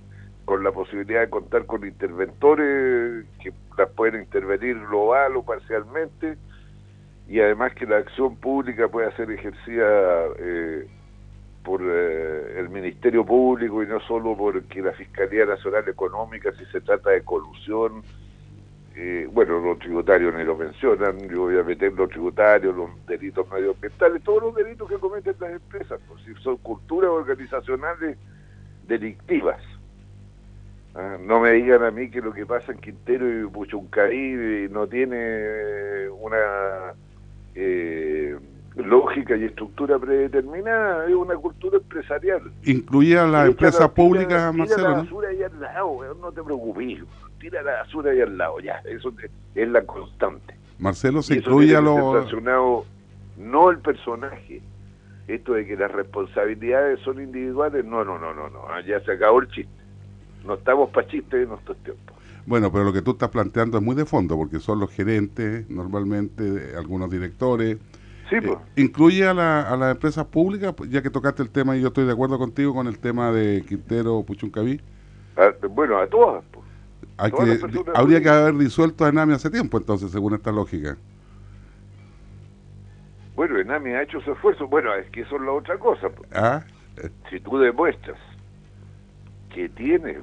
con 0.46 0.64
la 0.64 0.72
posibilidad 0.72 1.22
de 1.22 1.30
contar 1.30 1.66
con 1.66 1.86
interventores 1.86 3.26
que 3.42 3.54
las 3.78 3.90
pueden 3.92 4.22
intervenir 4.22 4.80
global 4.88 5.36
o 5.36 5.44
parcialmente 5.44 6.38
y 7.28 7.40
además 7.40 7.74
que 7.76 7.86
la 7.86 7.98
acción 7.98 8.36
pública 8.38 8.88
pueda 8.88 9.16
ser 9.16 9.32
ejercida 9.32 10.26
eh, 10.40 10.88
por 11.64 11.82
eh, 11.84 12.60
el 12.60 12.70
Ministerio 12.70 13.26
Público 13.26 13.84
y 13.84 13.88
no 13.88 14.00
solo 14.02 14.36
porque 14.36 14.82
la 14.82 14.94
Fiscalía 14.94 15.46
Nacional 15.46 15.88
Económica, 15.88 16.52
si 16.54 16.66
se 16.66 16.82
trata 16.82 17.12
de 17.12 17.22
colusión, 17.24 18.04
eh, 18.96 19.28
bueno, 19.32 19.60
los 19.60 19.80
tributarios 19.80 20.34
ni 20.36 20.44
lo 20.44 20.58
mencionan, 20.58 21.30
yo 21.30 21.42
voy 21.42 21.58
a 21.58 21.64
meter 21.64 21.94
los 21.94 22.10
tributarios, 22.10 22.76
los 22.76 22.90
delitos 23.06 23.50
medioambientales, 23.50 24.24
todos 24.24 24.44
los 24.44 24.56
delitos 24.56 24.90
que 24.90 24.98
cometen 24.98 25.36
las 25.40 25.52
empresas, 25.52 26.00
por 26.08 26.20
si 26.22 26.34
son 26.36 26.58
culturas 26.58 27.12
organizacionales 27.12 28.18
delictivas. 28.88 29.62
Ah, 30.96 31.18
no 31.22 31.40
me 31.40 31.52
digan 31.52 31.84
a 31.84 31.92
mí 31.92 32.10
que 32.10 32.20
lo 32.20 32.34
que 32.34 32.46
pasa 32.46 32.72
en 32.72 32.80
Quintero 32.80 33.28
y 33.30 33.48
Puchuncarí 33.48 34.68
no 34.70 34.88
tiene 34.88 36.10
una... 36.10 36.94
Eh, 37.56 38.38
lógica 38.84 39.36
y 39.36 39.46
estructura 39.46 40.00
predeterminada, 40.00 41.08
es 41.08 41.14
una 41.14 41.36
cultura 41.36 41.78
empresarial. 41.78 42.52
¿Incluía 42.64 43.26
la 43.26 43.46
empresa 43.46 43.94
pública, 43.94 44.52
Marcelo? 44.52 44.78
Tira 44.78 44.90
la 44.90 44.98
basura 45.04 45.30
ahí 45.30 45.44
al 45.44 45.60
lado, 45.60 46.16
no 46.22 46.32
te 46.32 46.44
preocupes, 46.44 47.00
tira 47.40 47.62
la 47.62 47.72
basura 47.74 48.12
ahí 48.12 48.22
al 48.22 48.38
lado, 48.38 48.60
ya, 48.60 48.82
eso 48.86 49.14
es 49.56 49.68
la 49.70 49.86
constante. 49.86 50.56
Marcelo, 50.80 51.22
se 51.22 51.36
incluye 51.36 51.76
a 51.76 51.82
los... 51.82 52.34
No 53.38 53.70
el 53.70 53.80
personaje, 53.80 54.62
esto 55.28 55.54
de 55.54 55.66
que 55.66 55.78
las 55.78 55.90
responsabilidades 55.92 57.00
son 57.02 57.22
individuales, 57.22 57.86
no, 57.86 58.04
no, 58.04 58.20
no, 58.20 58.34
no, 58.34 58.50
no, 58.50 58.60
ya 58.86 59.00
se 59.02 59.14
acabó 59.14 59.40
el 59.40 59.48
chiste. 59.48 59.72
No 60.46 60.56
estamos 60.56 60.90
para 60.90 61.08
chistes 61.08 61.48
en 61.48 61.54
estos 61.54 61.78
tiempos. 61.78 62.18
Bueno, 62.46 62.72
pero 62.72 62.84
lo 62.84 62.92
que 62.92 63.02
tú 63.02 63.12
estás 63.12 63.30
planteando 63.30 63.78
es 63.78 63.84
muy 63.84 63.96
de 63.96 64.06
fondo, 64.06 64.36
porque 64.36 64.60
son 64.60 64.80
los 64.80 64.92
gerentes, 64.92 65.70
normalmente 65.70 66.74
algunos 66.78 67.10
directores, 67.10 67.78
Sí, 68.30 68.36
eh, 68.36 68.42
pues. 68.42 68.60
¿Incluye 68.76 69.28
a, 69.28 69.34
la, 69.34 69.62
a 69.62 69.76
las 69.76 69.96
empresas 69.96 70.26
públicas, 70.26 70.74
ya 70.90 71.02
que 71.02 71.10
tocaste 71.10 71.42
el 71.42 71.50
tema 71.50 71.76
y 71.76 71.82
yo 71.82 71.88
estoy 71.88 72.06
de 72.06 72.12
acuerdo 72.12 72.38
contigo 72.38 72.74
con 72.74 72.88
el 72.88 73.00
tema 73.00 73.32
de 73.32 73.64
Quintero 73.68 74.24
Puchuncaví? 74.24 74.80
Ah, 75.36 75.52
bueno, 75.70 75.98
a 75.98 76.08
todas. 76.08 76.44
Pues. 76.52 76.66
habría 77.96 78.22
que 78.22 78.30
haber 78.30 78.56
disuelto 78.56 79.06
a 79.06 79.10
Enami 79.10 79.34
hace 79.34 79.50
tiempo, 79.50 79.78
entonces, 79.78 80.12
según 80.12 80.36
esta 80.36 80.52
lógica. 80.52 80.98
Bueno, 83.36 83.58
Enami 83.58 83.92
ha 83.92 84.04
hecho 84.04 84.22
su 84.22 84.32
esfuerzo. 84.32 84.68
Bueno, 84.68 84.94
es 84.96 85.10
que 85.12 85.22
eso 85.22 85.38
es 85.38 85.42
la 85.42 85.52
otra 85.52 85.78
cosa. 85.78 86.10
Pues. 86.10 86.30
¿Ah? 86.34 86.64
Si 87.30 87.40
tú 87.40 87.58
demuestras 87.58 88.18
que 89.54 89.70
tienes 89.70 90.18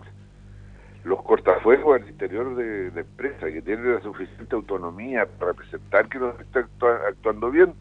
los 1.05 1.23
cortafuegos 1.23 2.03
al 2.03 2.09
interior 2.09 2.55
de 2.57 2.91
la 2.93 3.01
empresa, 3.01 3.47
que 3.47 3.63
tienes 3.63 3.87
la 3.87 4.01
suficiente 4.03 4.55
autonomía 4.55 5.27
para 5.39 5.53
representar 5.53 6.09
que 6.09 6.19
no 6.19 6.35
está 6.39 6.69
actuando 7.09 7.51
bien, 7.51 7.73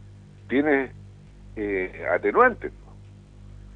tiene 0.47 0.91
eh, 1.55 2.05
atenuantes, 2.13 2.71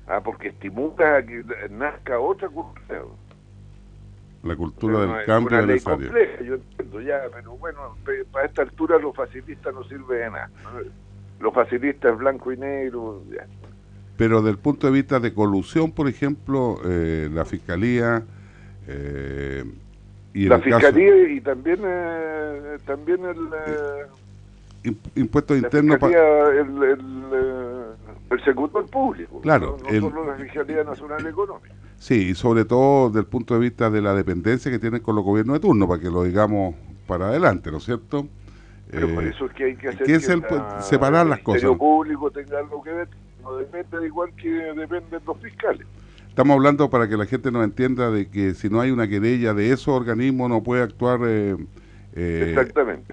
ah, 0.08 0.22
porque 0.24 0.50
estimula 0.50 1.18
a 1.18 1.24
que 1.24 1.44
nazca 1.70 2.20
otra 2.20 2.50
cultura. 2.50 3.04
La 4.44 4.56
cultura 4.56 5.00
del 5.02 5.26
cambio 5.26 5.60
es 5.60 5.84
compleja, 5.84 6.42
yo 6.44 6.56
entiendo 6.56 7.02
ya, 7.02 7.22
pero 7.34 7.58
bueno, 7.58 7.98
para 8.32 8.46
esta 8.46 8.62
altura 8.62 8.98
los 8.98 9.14
facilistas 9.14 9.74
no 9.74 9.84
sirve 9.84 10.20
de 10.20 10.30
nada. 10.30 10.50
Los 11.42 11.54
facilistas 11.54 12.18
blanco 12.18 12.52
y 12.52 12.58
negro. 12.58 13.22
Pero 14.18 14.42
del 14.42 14.58
punto 14.58 14.88
de 14.88 14.94
vista 14.94 15.20
de 15.20 15.34
colusión, 15.34 15.92
por 15.92 16.08
ejemplo, 16.08 16.80
eh, 16.86 17.30
la 17.32 17.46
fiscalía 17.46 18.24
eh, 18.88 19.64
y 20.34 20.46
la 20.46 20.60
fiscalía 20.60 21.30
y 21.30 21.42
también 21.42 21.80
eh, 21.84 22.78
también 22.86 23.26
el 23.26 23.38
eh, 23.38 24.06
impuesto 25.16 25.56
interno 25.56 25.96
el, 25.96 26.04
el, 26.04 26.84
el, 28.30 28.86
público. 28.90 29.42
Claro 29.42 29.78
no, 29.84 30.00
solo 30.00 30.26
la 30.26 30.36
Fiscalía 30.36 30.84
Nacional 30.84 31.26
Económica. 31.26 31.74
Sí 31.98 32.30
y 32.30 32.36
sobre 32.36 32.66
todo 32.66 33.10
desde 33.10 33.22
el 33.22 33.26
punto 33.26 33.56
de 33.56 33.60
vista 33.60 33.90
de 33.90 34.02
la 34.02 34.14
dependencia 34.14 34.72
que 34.72 34.80
tienen 34.80 35.02
con 35.02 35.16
los 35.16 35.24
gobiernos 35.24 35.56
de 35.56 35.60
turno 35.60 35.88
para 35.88 36.02
que 36.02 36.10
lo 36.10 36.24
digamos 36.24 36.76
para 37.08 37.28
adelante 37.28 37.72
¿no 37.72 37.78
es 37.78 37.86
cierto? 37.86 38.28
pero 38.90 39.14
por 39.14 39.24
eh, 39.24 39.30
eso 39.30 39.46
es 39.46 39.54
que 39.54 39.64
hay 39.66 39.76
que 39.76 39.90
hacer 39.90 40.06
que, 40.06 40.16
es 40.16 40.30
el, 40.30 40.44
separar 40.80 41.28
las 41.28 41.40
cosas. 41.40 41.64
El 41.64 41.78
público 41.78 42.32
tenga 42.32 42.60
algo 42.60 42.82
que 42.82 42.92
ver 42.92 43.08
no 43.44 43.56
depende 43.56 44.00
de 44.00 44.08
igual 44.08 44.32
que 44.36 44.50
dependen 44.50 45.22
los 45.26 45.38
fiscales. 45.40 45.86
Estamos 46.28 46.56
hablando 46.56 46.90
para 46.90 47.08
que 47.08 47.18
la 47.18 47.26
gente 47.26 47.52
nos 47.52 47.64
entienda 47.64 48.12
de 48.12 48.30
que 48.30 48.54
si 48.54 48.70
no 48.70 48.80
hay 48.80 48.92
una 48.92 49.08
querella 49.08 49.54
de 49.54 49.72
esos 49.72 49.90
organismos 49.90 50.50
no 50.50 50.64
puede 50.64 50.84
actuar 50.84 51.20
eh, 51.26 51.58
eh, 52.16 52.56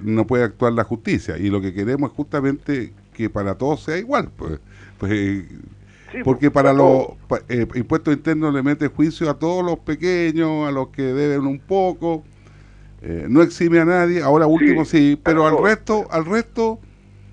no 0.02 0.26
puede 0.26 0.44
actuar 0.44 0.72
la 0.72 0.84
justicia. 0.84 1.36
Y 1.38 1.50
lo 1.50 1.60
que 1.60 1.72
queremos 1.72 2.10
es 2.10 2.16
justamente 2.16 2.92
que 3.12 3.30
para 3.30 3.56
todos 3.56 3.82
sea 3.82 3.96
igual 3.96 4.30
pues, 4.36 4.60
pues 4.98 5.44
porque 6.22 6.50
para 6.50 6.72
los 6.72 7.08
eh, 7.48 7.66
impuestos 7.74 8.14
internos 8.14 8.54
le 8.54 8.62
mete 8.62 8.88
juicio 8.88 9.28
a 9.30 9.38
todos 9.38 9.64
los 9.64 9.78
pequeños 9.78 10.68
a 10.68 10.70
los 10.70 10.88
que 10.88 11.02
deben 11.02 11.46
un 11.46 11.58
poco 11.58 12.24
no 13.28 13.40
exime 13.42 13.78
a 13.78 13.84
nadie. 13.84 14.20
Ahora 14.20 14.48
último 14.48 14.84
sí, 14.84 15.20
pero 15.22 15.46
al 15.46 15.62
resto 15.62 16.06
al 16.10 16.24
resto 16.24 16.80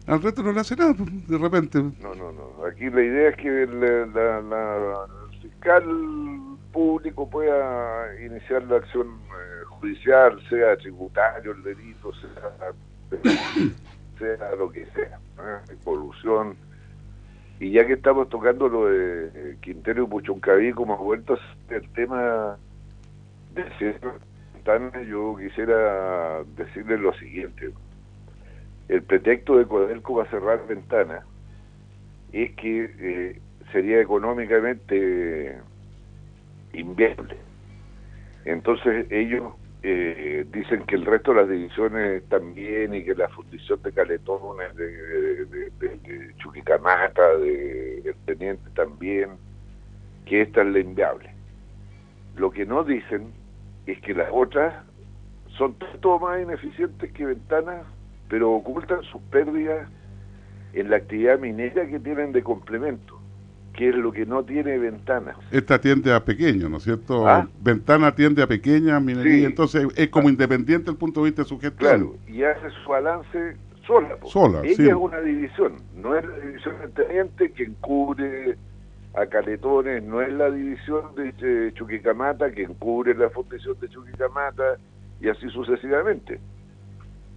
al 0.06 0.22
resto 0.22 0.44
no 0.44 0.52
le 0.52 0.60
hace 0.60 0.76
nada 0.76 0.94
pues, 0.94 1.28
de 1.28 1.38
repente. 1.38 1.80
No 1.80 2.14
no 2.14 2.32
no. 2.32 2.66
Aquí 2.66 2.90
la 2.90 3.02
idea 3.02 3.30
es 3.30 3.38
que 3.38 3.50
la 3.50 5.08
fiscal 5.42 5.84
público 6.74 7.30
pueda 7.30 8.22
iniciar 8.22 8.64
la 8.64 8.78
acción 8.78 9.08
eh, 9.08 9.53
judicial, 9.84 10.40
sea 10.50 10.78
tributario 10.78 11.52
el 11.52 11.64
delito, 11.64 12.14
sea, 12.14 12.72
sea 14.18 14.56
lo 14.56 14.72
que 14.72 14.86
sea, 14.88 15.20
¿eh? 15.40 15.74
evolución. 15.82 16.56
Y 17.60 17.72
ya 17.72 17.86
que 17.86 17.94
estamos 17.94 18.30
tocando 18.30 18.70
lo 18.70 18.86
de 18.88 19.32
eh, 19.36 19.58
Quintero 19.62 20.04
y 20.04 20.08
Puchuncaví, 20.08 20.72
como 20.72 20.94
ha 20.94 20.98
vuelto 20.98 21.38
el 21.70 21.90
tema 21.90 22.58
de 23.54 25.06
yo 25.10 25.36
quisiera 25.38 26.44
decirle 26.56 26.98
lo 26.98 27.14
siguiente. 27.16 27.74
El 28.88 29.04
pretexto 29.04 29.58
de 29.58 29.66
Codelco 29.66 30.16
va 30.16 30.24
a 30.24 30.30
cerrar 30.30 30.66
ventanas 30.66 31.26
es 32.32 32.52
que 32.56 32.90
eh, 33.00 33.42
sería 33.74 34.00
económicamente 34.00 35.58
inviable. 36.72 37.36
Entonces 38.46 39.06
ellos 39.12 39.54
eh, 39.84 40.46
dicen 40.52 40.86
que 40.86 40.96
el 40.96 41.06
resto 41.06 41.34
de 41.34 41.42
las 41.42 41.50
divisiones 41.50 42.24
también 42.30 42.94
y 42.94 43.04
que 43.04 43.16
la 43.16 43.30
fundición 43.30 43.82
de 43.84 43.92
caletones, 43.92 44.76
de, 44.76 45.46
de, 45.46 45.70
de, 45.80 45.90
de 45.98 46.36
Chuquicamata, 46.38 47.38
de 47.38 48.16
Teniente 48.26 48.70
también, 48.76 49.32
que 50.26 50.42
esta 50.42 50.62
es 50.62 50.68
la 50.68 50.80
inviable. 50.80 51.30
Lo 52.36 52.50
que 52.52 52.66
no 52.66 52.84
dicen 52.84 53.32
es 53.86 54.00
que 54.02 54.14
las 54.14 54.30
otras 54.32 54.74
son 55.58 55.76
todo 56.02 56.20
más 56.20 56.42
ineficientes 56.42 57.12
que 57.12 57.26
ventanas 57.26 57.86
pero 58.34 58.52
ocultan 58.52 59.04
sus 59.04 59.22
pérdidas 59.24 59.88
en 60.74 60.90
la 60.90 60.96
actividad 60.96 61.38
minera 61.38 61.86
que 61.86 62.00
tienen 62.00 62.32
de 62.32 62.42
complemento, 62.42 63.13
que 63.74 63.90
es 63.90 63.96
lo 63.96 64.12
que 64.12 64.26
no 64.26 64.44
tiene 64.44 64.78
ventanas. 64.78 65.36
Esta 65.52 65.82
tiende 65.82 66.14
a 66.14 66.24
pequeño, 66.24 66.70
¿no 66.70 66.78
es 66.78 66.84
cierto? 66.84 67.28
¿Ah? 67.28 67.48
Ventana 67.60 68.14
tiende 68.14 68.44
a 68.44 68.48
pequeña 68.48 69.00
minería, 69.00 69.48
entonces 69.48 69.88
es 69.96 70.10
como 70.10 70.30
independiente 70.30 70.92
el 70.92 70.98
punto 70.98 71.22
de 71.22 71.26
vista 71.26 71.42
de 71.42 71.50
su 71.50 71.60
gestión. 71.60 71.90
Claro, 71.90 72.16
y 72.28 72.44
hace 72.44 72.70
su 72.84 72.90
balance 72.90 73.58
sola. 73.86 74.18
Sola, 74.26 74.62
Ella 74.64 74.90
es 74.90 74.94
una 74.94 75.20
división, 75.22 75.78
no 75.96 76.16
es 76.16 76.26
la 76.26 76.38
división 76.38 76.76
del 76.80 76.92
teniente 76.92 77.52
que 77.52 77.64
encubre 77.64 78.58
a 79.16 79.26
Caletones, 79.26 80.04
no 80.04 80.22
es 80.22 80.32
la 80.32 80.50
división 80.52 81.16
de 81.16 81.74
Chuquicamata 81.74 82.52
que 82.52 82.64
encubre 82.64 83.14
la 83.16 83.30
fundación 83.30 83.80
de 83.80 83.90
Chuquicamata 83.90 84.78
y 85.20 85.30
así 85.30 85.50
sucesivamente, 85.50 86.40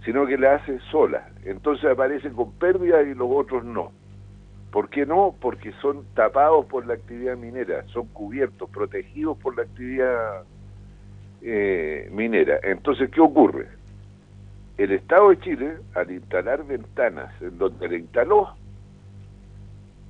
sino 0.05 0.25
que 0.27 0.37
la 0.37 0.55
hace 0.55 0.79
sola. 0.91 1.29
Entonces 1.45 1.89
aparece 1.89 2.29
con 2.31 2.51
pérdida 2.53 3.01
y 3.01 3.13
los 3.15 3.27
otros 3.31 3.63
no. 3.63 3.91
¿Por 4.71 4.89
qué 4.89 5.05
no? 5.05 5.33
Porque 5.39 5.71
son 5.81 6.05
tapados 6.13 6.65
por 6.65 6.85
la 6.85 6.95
actividad 6.95 7.37
minera, 7.37 7.85
son 7.87 8.07
cubiertos, 8.07 8.69
protegidos 8.69 9.37
por 9.37 9.55
la 9.55 9.63
actividad 9.63 10.43
eh, 11.41 12.09
minera. 12.11 12.59
Entonces, 12.63 13.09
¿qué 13.09 13.21
ocurre? 13.21 13.67
El 14.77 14.91
Estado 14.91 15.29
de 15.29 15.39
Chile, 15.39 15.77
al 15.95 16.11
instalar 16.11 16.65
ventanas 16.65 17.33
en 17.41 17.57
donde 17.57 17.87
le 17.87 17.97
instaló, 17.99 18.55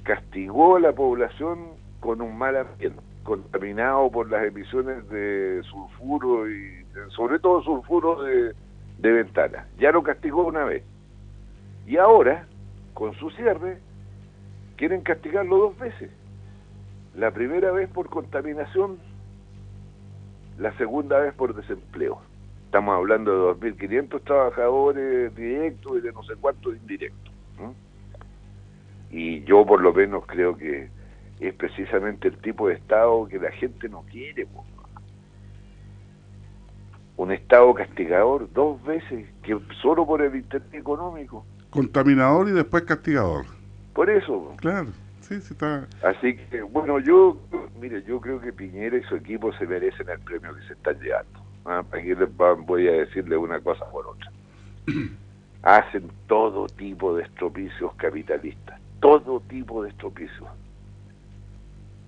castigó 0.04 0.78
a 0.78 0.80
la 0.80 0.92
población 0.92 1.60
con 2.00 2.22
un 2.22 2.38
mal 2.38 2.58
ambiente, 2.58 3.00
contaminado 3.24 4.10
por 4.10 4.30
las 4.30 4.46
emisiones 4.46 5.08
de 5.10 5.62
sulfuro 5.70 6.50
y 6.50 6.84
sobre 7.10 7.40
todo 7.40 7.62
sulfuro 7.62 8.24
de, 8.24 8.54
de 8.98 9.12
ventana. 9.12 9.68
Ya 9.78 9.92
lo 9.92 10.02
castigó 10.04 10.46
una 10.46 10.66
vez. 10.66 10.84
Y 11.86 11.98
ahora, 11.98 12.48
con 12.94 13.14
su 13.16 13.30
cierre, 13.32 13.78
quieren 14.78 15.02
castigarlo 15.02 15.58
dos 15.58 15.78
veces. 15.78 16.12
La 17.16 17.32
primera 17.32 17.72
vez 17.72 17.90
por 17.90 18.10
contaminación, 18.10 18.98
la 20.58 20.76
segunda 20.78 21.20
vez 21.20 21.34
por 21.34 21.56
desempleo. 21.56 22.22
Estamos 22.66 22.96
hablando 22.96 23.54
de 23.54 23.72
2.500 23.72 24.24
trabajadores 24.24 25.36
directos 25.36 25.98
y 25.98 26.02
de 26.02 26.12
no 26.14 26.24
sé 26.24 26.36
cuántos 26.40 26.76
indirectos 26.76 27.34
y 29.12 29.44
yo 29.44 29.66
por 29.66 29.82
lo 29.82 29.94
menos 29.94 30.26
creo 30.26 30.58
que 30.58 30.90
es 31.40 31.54
precisamente 31.54 32.28
el 32.28 32.38
tipo 32.38 32.68
de 32.68 32.76
Estado 32.76 33.28
que 33.28 33.40
la 33.40 33.52
gente 33.52 33.88
no 33.90 34.04
quiere. 34.12 34.48
Un 37.16 37.32
Estado 37.32 37.74
castigador 37.74 38.52
dos 38.54 38.84
veces, 38.84 39.28
que 39.44 39.58
solo 39.82 40.06
por 40.06 40.22
el 40.22 40.36
interés 40.36 40.72
económico. 40.74 41.46
Contaminador 41.70 42.48
y 42.50 42.52
después 42.52 42.84
castigador. 42.84 43.46
Por 43.98 44.10
eso. 44.10 44.54
Claro, 44.58 44.90
sí, 45.20 45.42
sí 45.42 45.54
está. 45.54 45.86
Así 46.04 46.38
que, 46.38 46.62
bueno, 46.62 47.00
yo, 47.00 47.38
mire, 47.82 48.02
yo 48.04 48.22
creo 48.22 48.40
que 48.40 48.54
Piñera 48.54 48.98
y 48.98 49.04
su 49.04 49.16
equipo 49.16 49.52
se 49.54 49.66
merecen 49.66 50.08
el 50.08 50.20
premio 50.20 50.56
que 50.56 50.62
se 50.68 50.74
están 50.74 50.98
llevando. 51.00 51.44
¿ah? 51.66 51.84
Aquí 51.92 52.16
les 52.16 52.30
voy 52.38 52.88
a 52.88 52.92
decirle 52.92 53.36
una 53.36 53.60
cosa 53.60 53.84
por 53.92 54.08
otra. 54.08 54.32
Hacen 55.64 56.10
todo 56.28 56.68
tipo 56.68 57.16
de 57.16 57.24
estropicios 57.24 57.94
capitalistas 57.96 58.80
todo 59.00 59.42
tipo 59.42 59.84
de 59.84 59.90
estropicio. 59.90 60.48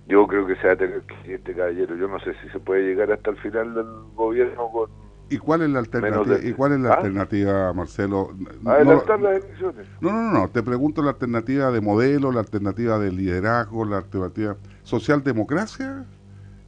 Yo 0.06 0.26
creo 0.26 0.46
que 0.46 0.56
se 0.56 0.66
va 0.66 0.72
a 0.72 0.76
tener 0.76 1.02
que 1.02 1.34
este 1.34 1.54
caballero. 1.54 1.96
Yo 1.96 2.08
no 2.08 2.18
sé 2.20 2.34
si 2.42 2.48
se 2.50 2.58
puede 2.58 2.82
llegar 2.82 3.12
hasta 3.12 3.30
el 3.30 3.36
final 3.36 3.74
del 3.74 3.86
gobierno 4.14 4.68
con. 4.70 4.90
¿Y 5.30 5.38
cuál 5.38 5.62
es 5.62 5.70
la 5.70 5.78
alternativa, 5.78 6.38
¿y 6.42 6.52
cuál 6.52 6.72
es 6.72 6.80
la 6.80 6.90
¿Ah? 6.90 6.94
alternativa 6.96 7.72
Marcelo? 7.72 8.30
Adelantar 8.66 9.20
las 9.20 9.44
elecciones. 9.44 9.86
No, 10.00 10.10
no, 10.10 10.32
no, 10.32 10.48
te 10.48 10.62
pregunto 10.62 11.02
la 11.02 11.10
alternativa 11.10 11.70
de 11.70 11.80
modelo, 11.80 12.32
la 12.32 12.40
alternativa 12.40 12.98
de 12.98 13.12
liderazgo, 13.12 13.84
la 13.84 13.98
alternativa 13.98 14.56
socialdemocracia 14.82 16.04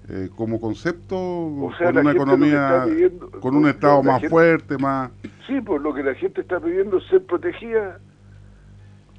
eh, 0.08 0.30
como 0.36 0.60
concepto 0.60 1.16
con 1.78 1.96
una 1.96 2.12
economía, 2.12 2.86
con 3.40 3.56
un 3.56 3.68
Estado 3.68 4.02
más 4.02 4.22
fuerte, 4.28 4.78
más... 4.78 5.10
Sí, 5.46 5.60
pues 5.60 5.80
lo 5.82 5.92
que 5.92 6.02
la 6.02 6.14
gente 6.14 6.40
está 6.40 6.60
pidiendo 6.60 6.98
es 6.98 7.06
ser 7.08 7.24
protegida 7.24 7.98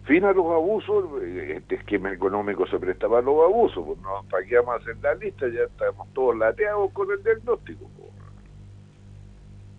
fin 0.05 0.25
a 0.25 0.33
los 0.33 0.45
abusos, 0.45 1.23
este 1.23 1.75
esquema 1.75 2.11
económico 2.11 2.67
se 2.67 2.77
prestaba 2.77 3.19
a 3.19 3.21
los 3.21 3.35
abusos, 3.45 3.83
pues 3.85 3.99
nos 4.01 4.25
paqueamos 4.25 4.85
en 4.87 5.01
la 5.01 5.15
lista, 5.15 5.47
ya 5.47 5.63
estamos 5.63 6.07
todos 6.13 6.37
lateados 6.37 6.91
con 6.91 7.09
el 7.11 7.23
diagnóstico. 7.23 7.89
Pues. 7.97 8.02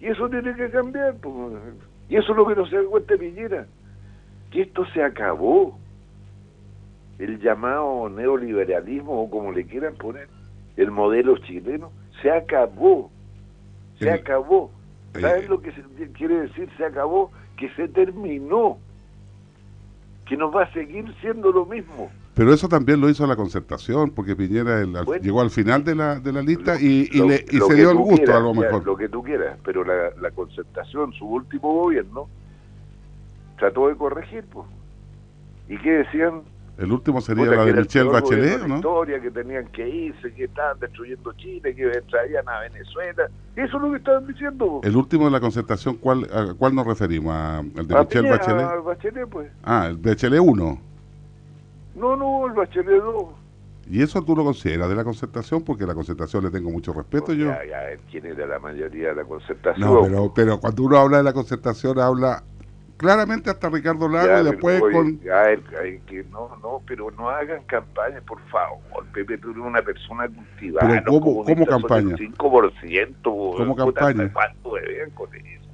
Y 0.05 0.09
eso 0.09 0.29
tiene 0.29 0.55
que 0.55 0.69
cambiar, 0.69 1.14
pues. 1.14 1.35
y 2.11 2.17
eso 2.17 2.33
es 2.33 2.37
lo 2.37 2.47
que 2.47 2.55
no 2.55 2.67
se 2.67 2.77
da 2.77 2.83
cuenta 2.85 3.17
Piñera, 3.17 3.67
que 4.51 4.61
esto 4.61 4.85
se 4.93 5.03
acabó. 5.03 5.79
El 7.19 7.40
llamado 7.40 8.11
neoliberalismo, 8.11 9.23
o 9.23 9.31
como 9.31 9.51
le 9.53 9.64
quieran 9.64 9.95
poner, 9.95 10.29
el 10.77 10.90
modelo 10.90 11.38
chileno, 11.38 11.90
se 12.21 12.31
acabó. 12.31 13.11
Se 13.99 14.11
acabó. 14.11 14.71
¿Sabes 15.19 15.49
lo 15.49 15.62
que 15.62 15.73
quiere 16.12 16.43
decir 16.43 16.69
se 16.77 16.85
acabó? 16.85 17.31
Que 17.57 17.71
se 17.71 17.88
terminó 17.88 18.77
que 20.27 20.37
nos 20.37 20.55
va 20.55 20.63
a 20.63 20.73
seguir 20.73 21.13
siendo 21.21 21.53
lo 21.53 21.67
mismo. 21.67 22.11
Pero 22.35 22.53
eso 22.53 22.69
también 22.69 23.01
lo 23.01 23.09
hizo 23.09 23.27
la 23.27 23.37
concertación, 23.37 24.11
porque 24.11 24.35
Piñera 24.35 24.83
llegó 25.21 25.41
al 25.41 25.51
final 25.51 25.85
de 25.85 25.95
la, 25.95 26.19
de 26.19 26.33
la 26.33 26.43
lista 26.43 26.81
y, 26.81 27.07
se 27.07 27.75
dio 27.75 27.91
el 27.91 27.99
gusto 27.99 28.35
a 28.35 28.41
lo 28.41 28.55
mejor. 28.55 28.85
lo 28.85 28.97
que 28.97 29.09
tú 29.09 29.23
quieras, 29.23 29.59
pero 29.65 29.85
la, 29.85 30.11
la, 30.21 30.31
concertación, 30.33 31.13
su 31.13 31.27
último 31.27 31.73
gobierno, 31.75 32.29
trató 33.57 33.89
de 33.89 33.97
corregir. 33.97 34.45
Pues. 34.51 34.67
¿Y 35.69 35.79
qué 35.79 35.91
decían? 35.91 36.43
El 36.77 36.91
último 36.91 37.21
sería 37.21 37.47
la 37.47 37.65
de 37.65 37.73
Michelle 37.73 38.11
Bachelet, 38.11 38.67
¿no? 38.67 38.77
historia, 38.77 39.21
que 39.21 39.31
tenían 39.31 39.67
que 39.69 39.89
irse, 39.89 40.33
que 40.35 40.45
estaban 40.45 40.79
destruyendo 40.81 41.33
Chile, 41.35 41.75
que 41.75 41.89
traían 42.11 42.49
a 42.49 42.61
Venezuela. 42.61 43.29
Eso 43.55 43.77
es 43.77 43.83
lo 43.83 43.91
que 43.93 43.99
estaban 43.99 44.27
diciendo. 44.27 44.81
El 44.83 44.97
último 44.97 45.27
de 45.27 45.31
la 45.31 45.41
concertación, 45.41 45.97
¿cuál, 45.97 46.27
¿a 46.33 46.53
cuál 46.55 46.75
nos 46.75 46.85
referimos? 46.87 47.33
¿A, 47.33 47.61
¿El 47.61 47.87
de 47.87 47.95
Michelle 47.95 48.29
Bachelet? 48.29 48.67
A 48.67 48.77
Bachelet, 48.81 49.29
pues. 49.29 49.53
Ah, 49.63 49.87
el 49.89 49.97
Bachelet 49.99 50.41
1. 50.41 50.81
No, 51.95 52.17
no, 52.17 52.47
el 52.49 52.53
Bachelet 52.55 53.03
2. 53.03 53.25
¿Y 53.89 54.03
eso 54.03 54.23
tú 54.25 54.35
lo 54.35 54.45
consideras 54.45 54.89
de 54.89 54.97
la 54.97 55.05
concertación? 55.05 55.63
Porque 55.63 55.87
la 55.87 55.95
concertación 55.95 56.43
le 56.43 56.51
tengo 56.51 56.71
mucho 56.71 56.93
respeto 56.93 57.33
yo. 57.33 57.47
Ya, 57.47 57.65
ya, 57.65 58.01
¿quién 58.11 58.27
era 58.27 58.47
la 58.47 58.59
mayoría 58.59 59.11
de 59.11 59.15
la 59.15 59.25
concertación? 59.25 59.89
No, 59.89 60.03
pero, 60.03 60.33
pero 60.35 60.59
cuando 60.59 60.83
uno 60.83 60.99
habla 60.99 61.19
de 61.19 61.23
la 61.23 61.33
concertación 61.33 62.01
habla 62.01 62.43
claramente 62.97 63.51
hasta 63.51 63.69
Ricardo 63.69 64.09
Lago 64.09 64.41
y 64.41 64.45
después 64.45 64.81
con... 64.81 65.19
que 65.19 66.25
no, 66.31 66.57
no, 66.63 66.83
pero 66.87 67.11
no 67.13 67.29
hagan 67.31 67.63
campaña, 67.65 68.21
por 68.23 68.41
favor. 68.49 68.83
Pepe, 69.13 69.39
tú 69.39 69.51
eres 69.51 69.63
una 69.63 69.83
persona 69.83 70.29
cultivada. 70.29 70.89
Pero 70.89 71.21
¿cómo, 71.21 71.45
¿cómo 71.45 71.67
campaña? 71.67 72.17
5%. 72.17 73.15
¿Cómo 73.23 73.77
campaña? 73.77 74.33
¿Cuánto 74.33 74.75
deben 74.75 75.11
con 75.11 75.35
eso? 75.35 75.65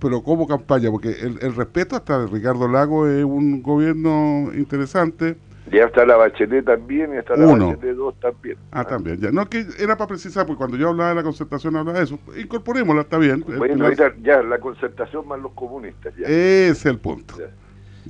pero 0.00 0.22
¿cómo 0.22 0.46
campaña? 0.46 0.88
Porque 0.90 1.08
el, 1.08 1.38
el 1.42 1.54
respeto 1.54 1.96
hasta 1.96 2.26
Ricardo 2.26 2.68
Lago 2.68 3.08
es 3.08 3.24
un 3.24 3.60
gobierno 3.60 4.52
interesante 4.54 5.36
ya 5.70 5.84
está 5.84 6.04
la 6.04 6.16
Bachelet 6.16 6.64
también 6.64 7.14
y 7.14 7.18
está 7.18 7.36
la 7.36 7.46
Bachelet 7.46 7.96
2 7.96 8.20
también. 8.20 8.56
Ah, 8.70 8.84
también. 8.84 9.20
Ya. 9.20 9.30
No, 9.30 9.48
que 9.48 9.66
era 9.78 9.96
para 9.96 10.08
precisar, 10.08 10.46
porque 10.46 10.58
cuando 10.58 10.76
yo 10.76 10.88
hablaba 10.88 11.10
de 11.10 11.14
la 11.16 11.22
concertación 11.22 11.76
hablaba 11.76 11.98
de 11.98 12.04
eso. 12.04 12.18
Incorporémosla, 12.38 13.02
está 13.02 13.18
bien. 13.18 13.44
Bueno, 13.56 13.90
ya, 14.22 14.42
la 14.42 14.58
concertación 14.58 15.26
más 15.26 15.40
los 15.40 15.52
comunistas. 15.52 16.14
Ya. 16.16 16.26
Es 16.26 16.84
el 16.86 16.98
punto. 16.98 17.34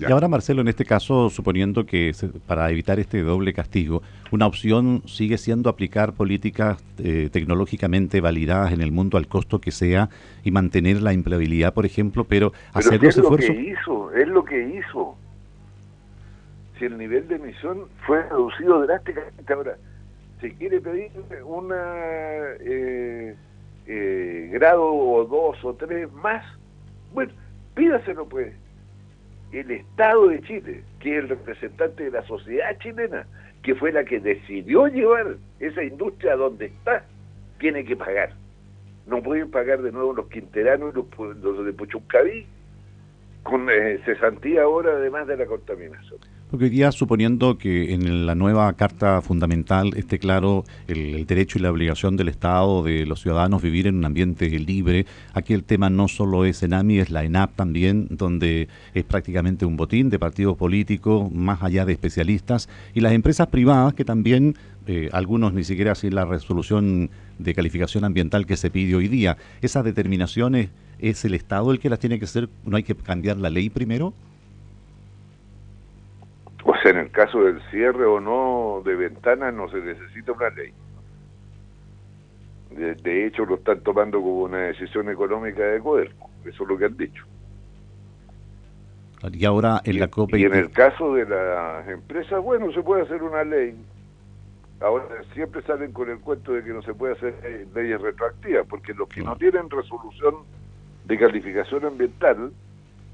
Y 0.01 0.13
ahora, 0.13 0.29
Marcelo, 0.29 0.61
en 0.61 0.69
este 0.69 0.85
caso, 0.85 1.29
suponiendo 1.29 1.85
que 1.85 2.13
para 2.47 2.71
evitar 2.71 3.01
este 3.01 3.23
doble 3.23 3.53
castigo, 3.53 4.03
una 4.31 4.47
opción 4.47 5.03
sigue 5.07 5.39
siendo 5.39 5.69
aplicar 5.69 6.13
políticas 6.13 6.83
eh, 6.99 7.31
tecnológicamente 7.33 8.21
validadas 8.21 8.73
en 8.73 8.81
el 8.81 8.93
mundo 8.93 9.19
al 9.19 9.27
costo 9.27 9.61
que 9.61 9.73
sea 9.73 10.09
y 10.45 10.53
mantener 10.53 11.03
la 11.03 11.13
empleabilidad, 11.13 11.75
por 11.75 11.85
ejemplo, 11.85 12.25
pero, 12.25 12.53
hacer 12.73 13.03
los 13.03 13.17
esfuerzos. 13.17 13.51
Es 13.51 13.57
lo 13.57 13.65
que 13.65 13.71
hizo, 13.71 14.13
es 14.13 14.29
lo 14.29 14.45
que 14.45 14.69
hizo 14.79 15.17
si 16.79 16.87
el 16.87 16.99
nivel 16.99 17.29
de 17.29 17.37
emisión 17.37 17.89
fue 18.07 18.23
reducido 18.23 18.87
drásticamente. 18.87 19.53
Ahora, 19.53 19.77
si 20.41 20.51
quiere 20.53 20.81
pedir 20.81 21.11
un 21.45 21.73
eh, 21.75 23.35
eh, 23.87 24.49
grado 24.53 24.85
o 24.87 25.25
dos 25.25 25.65
o 25.65 25.75
tres 25.75 26.13
más, 26.13 26.45
bueno, 27.13 27.33
pídaselo 27.75 28.29
pues. 28.29 28.55
El 29.51 29.71
Estado 29.71 30.29
de 30.29 30.43
Chile, 30.43 30.85
que 31.01 31.17
es 31.17 31.25
el 31.25 31.31
representante 31.31 32.05
de 32.05 32.11
la 32.11 32.23
sociedad 32.27 32.77
chilena, 32.81 33.27
que 33.63 33.75
fue 33.75 33.93
la 33.93 34.05
que 34.05 34.21
decidió 34.21 34.89
llevar 34.89 35.37
esa 35.59 35.83
industria 35.83 36.37
donde 36.37 36.67
está, 36.67 37.07
tiene 37.59 37.83
que 37.83 37.97
pagar. 37.97 38.35
No 39.07 39.23
pueden 39.23 39.51
pagar 39.51 39.81
de 39.81 39.91
nuevo 39.91 40.13
los 40.13 40.29
quinteranos 40.29 40.93
y 40.93 40.97
los, 40.97 41.37
los 41.39 41.65
de 41.65 41.73
Puchuncaví 41.73 42.47
con 43.43 43.71
eh, 43.71 43.99
cesantía 44.05 44.65
ahora 44.65 44.93
además 44.93 45.27
de 45.27 45.39
la 45.39 45.47
contaminación. 45.47 46.19
Porque 46.51 46.65
hoy 46.65 46.71
día, 46.71 46.93
suponiendo 46.93 47.59
que 47.59 47.93
en 47.93 48.25
la 48.25 48.35
nueva 48.35 48.73
Carta 48.73 49.21
Fundamental 49.21 49.91
esté 49.97 50.19
claro 50.19 50.65
el, 50.87 51.27
derecho 51.27 51.59
y 51.59 51.63
la 51.63 51.71
obligación 51.71 52.17
del 52.17 52.29
Estado, 52.29 52.83
de 52.83 53.05
los 53.05 53.21
ciudadanos, 53.21 53.61
vivir 53.61 53.87
en 53.87 53.97
un 53.97 54.07
ambiente 54.07 54.49
libre, 54.59 55.05
aquí 55.35 55.53
el 55.53 55.63
tema 55.65 55.91
no 55.91 56.09
solo 56.09 56.47
es 56.47 56.63
ENAMI, 56.63 57.01
es 57.01 57.11
la 57.11 57.23
ENAP 57.23 57.55
también, 57.55 58.07
donde 58.09 58.69
es 58.95 59.05
prácticamente 59.05 59.67
un 59.67 59.77
botín 59.77 60.09
de 60.09 60.19
partidos 60.19 60.57
políticos, 60.57 61.31
más 61.31 61.63
allá 61.63 61.85
de 61.85 61.93
especialistas, 61.93 62.71
y 62.95 63.03
las 63.03 63.13
empresas 63.13 63.49
privadas 63.49 63.93
que 63.93 64.07
también, 64.07 64.57
eh, 64.87 65.11
algunos 65.13 65.53
ni 65.53 65.65
siquiera 65.65 65.95
sin 65.95 66.15
la 66.15 66.25
resolución 66.25 67.11
de 67.39 67.55
calificación 67.55 68.05
ambiental 68.05 68.47
que 68.47 68.57
se 68.57 68.71
pide 68.71 68.95
hoy 68.95 69.09
día, 69.09 69.37
esas 69.61 69.85
determinaciones, 69.85 70.71
¿es 70.99 71.27
el 71.27 71.35
Estado 71.35 71.73
el 71.73 71.79
que 71.79 71.91
las 71.91 71.99
tiene 71.99 72.19
que 72.19 72.25
hacer? 72.25 72.49
¿No 72.65 72.79
hay 72.79 72.85
que 72.85 72.95
cambiar 72.95 73.37
la 73.37 73.51
ley 73.51 73.69
primero? 73.69 74.15
En 76.89 76.97
el 76.97 77.11
caso 77.11 77.45
del 77.45 77.61
cierre 77.71 78.07
o 78.07 78.19
no 78.19 78.81
de 78.83 78.97
ventanas 78.97 79.53
no 79.53 79.69
se 79.69 79.77
necesita 79.77 80.33
una 80.33 80.49
ley. 80.49 80.73
De, 82.71 83.27
hecho, 83.27 83.45
lo 83.45 83.57
están 83.57 83.81
tomando 83.81 84.19
como 84.19 84.45
una 84.45 84.59
decisión 84.59 85.11
económica 85.11 85.63
de 85.63 85.81
Coderco. 85.81 86.31
Eso 86.47 86.63
es 86.63 86.69
lo 86.69 86.79
que 86.79 86.87
han 86.87 86.97
dicho. 86.97 87.25
Y 89.33 89.45
ahora 89.45 89.83
en 89.85 90.01
la 90.01 90.09
COPE... 90.09 90.39
Y 90.39 90.45
en 90.45 90.55
el 90.55 90.71
caso 90.71 91.13
de 91.13 91.27
las 91.27 91.87
empresas, 91.89 92.43
bueno, 92.43 92.73
se 92.73 92.83
puede 92.83 93.03
hacer 93.03 93.23
una 93.23 93.45
ley. 93.45 93.75
Ahora 94.81 95.05
siempre 95.35 95.61
salen 95.63 95.93
con 95.93 96.09
el 96.09 96.21
cuento 96.21 96.53
de 96.53 96.65
que 96.65 96.71
no 96.71 96.81
se 96.81 96.95
puede 96.95 97.15
hacer 97.15 97.67
leyes 97.75 98.01
retroactivas, 98.01 98.67
porque 98.67 98.95
los 98.95 99.09
que 99.09 99.23
no 99.23 99.37
tienen 99.37 99.69
resolución 99.69 100.37
de 101.05 101.19
calificación 101.19 101.85
ambiental 101.85 102.53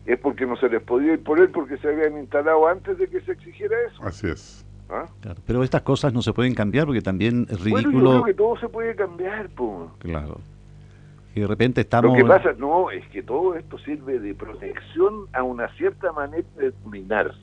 es 0.06 0.18
porque 0.18 0.46
no 0.46 0.56
se 0.56 0.68
les 0.68 0.82
podía 0.82 1.14
imponer 1.14 1.50
porque 1.50 1.76
se 1.78 1.88
habían 1.88 2.18
instalado 2.18 2.66
antes 2.68 2.98
de 2.98 3.08
que 3.08 3.20
se 3.22 3.32
exigiera 3.32 3.74
eso. 3.88 4.02
Así 4.02 4.28
es. 4.28 4.66
¿Ah? 4.90 5.06
pero 5.46 5.64
estas 5.64 5.80
cosas 5.80 6.12
no 6.12 6.20
se 6.20 6.34
pueden 6.34 6.54
cambiar 6.54 6.84
porque 6.84 7.00
también 7.00 7.46
es 7.48 7.58
ridículo. 7.58 7.90
Bueno, 7.90 8.02
yo 8.02 8.10
creo 8.10 8.24
que 8.24 8.34
todo 8.34 8.56
se 8.58 8.68
puede 8.68 8.94
cambiar, 8.94 9.48
pues. 9.48 9.88
Claro. 9.98 10.40
Y 11.34 11.40
de 11.40 11.46
repente 11.46 11.80
estamos. 11.80 12.12
Lo 12.12 12.16
que 12.16 12.28
pasa, 12.28 12.52
no, 12.58 12.90
es 12.90 13.06
que 13.08 13.22
todo 13.22 13.54
esto 13.54 13.78
sirve 13.78 14.20
de 14.20 14.34
protección 14.34 15.26
a 15.32 15.42
una 15.42 15.68
cierta 15.74 16.12
manera 16.12 16.46
de 16.56 16.70
dominar 16.70 17.34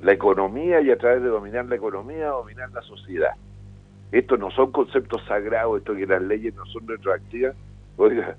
la 0.00 0.12
economía 0.12 0.80
y 0.80 0.90
a 0.90 0.96
través 0.96 1.22
de 1.22 1.28
dominar 1.28 1.66
la 1.66 1.74
economía, 1.74 2.28
dominar 2.28 2.70
la 2.70 2.82
sociedad. 2.82 3.32
Estos 4.10 4.38
no 4.38 4.50
son 4.50 4.72
conceptos 4.72 5.22
sagrados, 5.26 5.78
esto 5.78 5.94
que 5.94 6.06
las 6.06 6.22
leyes 6.22 6.54
no 6.54 6.64
son 6.66 6.86
retroactivas. 6.86 7.54
Oiga, 7.96 8.36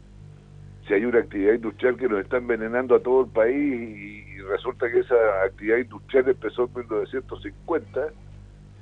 si 0.88 0.94
hay 0.94 1.06
una 1.06 1.20
actividad 1.20 1.54
industrial 1.54 1.98
que 1.98 2.10
nos 2.10 2.22
está 2.22 2.38
envenenando 2.38 2.96
a 2.96 3.00
todo 3.00 3.22
el 3.22 3.28
país 3.28 3.56
y, 3.58 4.24
resulta 4.44 4.92
que 4.92 5.00
esa 5.00 5.16
actividad 5.46 5.78
industrial 5.78 6.28
empezó 6.28 6.64
en 6.64 6.82
1950 6.82 8.08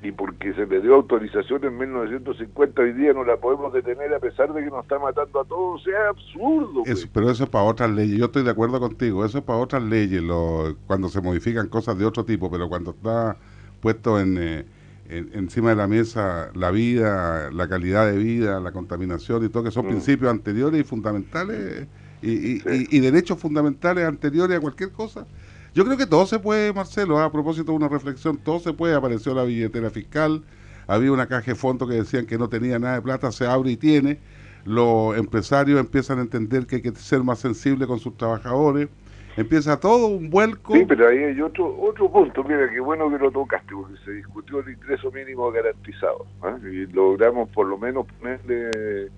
y 0.02 0.12
porque 0.12 0.54
se 0.54 0.66
le 0.66 0.82
dio 0.82 0.96
autorización 0.96 1.64
en 1.64 1.78
1950 1.78 2.82
hoy 2.82 2.94
día 2.94 3.14
no 3.14 3.24
la 3.24 3.38
podemos 3.38 3.72
detener 3.72 4.12
a 4.12 4.20
pesar 4.20 4.52
de 4.52 4.64
que 4.64 4.72
nos 4.72 4.82
está 4.82 4.98
matando 4.98 5.40
a 5.40 5.46
todos, 5.46 5.82
o 5.82 5.84
sea, 5.84 6.10
absurdo. 6.10 6.82
Pero 7.14 7.30
eso 7.30 7.44
es 7.44 7.50
para 7.50 7.66
otras 7.66 7.92
leyes, 7.92 8.18
yo 8.18 8.26
estoy 8.26 8.44
de 8.44 8.50
acuerdo 8.50 8.80
contigo, 8.80 9.24
eso 9.24 9.38
es 9.38 9.44
para 9.44 9.60
otras 9.60 9.84
leyes, 9.84 10.24
lo, 10.24 10.76
cuando 10.88 11.10
se 11.10 11.22
modifican 11.22 11.68
cosas 11.68 12.00
de 12.00 12.06
otro 12.06 12.26
tipo, 12.26 12.50
pero 12.50 12.68
cuando 12.68 12.92
está 12.92 13.38
puesto 13.80 14.20
en... 14.20 14.38
Eh, 14.40 14.66
encima 15.12 15.72
de 15.72 15.76
la 15.76 15.88
mesa 15.88 16.52
la 16.56 16.72
vida, 16.72 17.52
la 17.52 17.68
calidad 17.68 18.10
de 18.10 18.18
vida, 18.18 18.60
la 18.60 18.72
contaminación 18.72 19.44
y 19.46 19.50
todo, 19.50 19.64
que 19.64 19.72
son 19.72 19.86
mm. 19.86 19.90
principios 19.90 20.32
anteriores 20.32 20.80
y 20.80 20.84
fundamentales 20.84 21.88
y, 22.22 23.00
derechos 23.00 23.40
fundamentales 23.40 24.08
anteriores 24.08 24.58
a 24.58 24.62
cualquier 24.62 24.92
cosa. 24.92 25.26
Yo 25.74 25.86
creo 25.86 25.98
que 25.98 26.06
todo 26.06 26.26
se 26.26 26.40
puede, 26.40 26.72
Marcelo, 26.74 27.20
a 27.20 27.32
propósito 27.32 27.72
de 27.72 27.78
una 27.78 27.88
reflexión, 27.88 28.38
todo 28.38 28.60
se 28.60 28.74
puede. 28.74 28.94
Apareció 28.94 29.34
la 29.34 29.44
billetera 29.44 29.90
fiscal, 29.90 30.44
había 30.88 31.12
una 31.12 31.28
caja 31.28 31.52
de 31.52 31.56
fondo 31.56 31.88
que 31.88 31.96
decían 31.96 32.26
que 32.26 32.38
no 32.38 32.50
tenía 32.50 32.80
nada 32.80 32.96
de 32.96 33.02
plata, 33.02 33.32
se 33.32 33.46
abre 33.46 33.72
y 33.72 33.78
tiene. 33.78 34.20
Los 34.64 35.18
empresarios 35.18 35.80
empiezan 35.80 36.20
a 36.20 36.22
entender 36.22 36.68
que 36.68 36.78
hay 36.78 36.82
que 36.82 36.92
ser 36.92 37.24
más 37.24 37.40
sensible 37.40 37.88
con 37.88 38.00
sus 38.00 38.16
trabajadores 38.16 38.90
empieza 39.38 39.80
todo 39.80 40.08
un 40.08 40.30
vuelco. 40.30 40.74
Sí, 40.74 40.86
pero 40.88 41.08
ahí 41.08 41.18
hay 41.20 41.42
otro 41.42 41.76
otro 41.80 42.12
punto, 42.12 42.44
mira, 42.44 42.70
qué 42.70 42.80
bueno 42.80 43.10
que 43.10 43.18
lo 43.18 43.32
tocaste, 43.32 43.74
porque 43.74 43.98
se 44.04 44.12
discutió 44.12 44.60
el 44.60 44.74
ingreso 44.74 45.12
mínimo 45.12 45.52
garantizado, 45.52 46.26
¿ah? 46.42 46.58
y 46.64 46.86
logramos 46.88 47.50
por 47.50 47.68
lo 47.68 47.78
menos 47.78 48.06
ponerle 48.20 49.10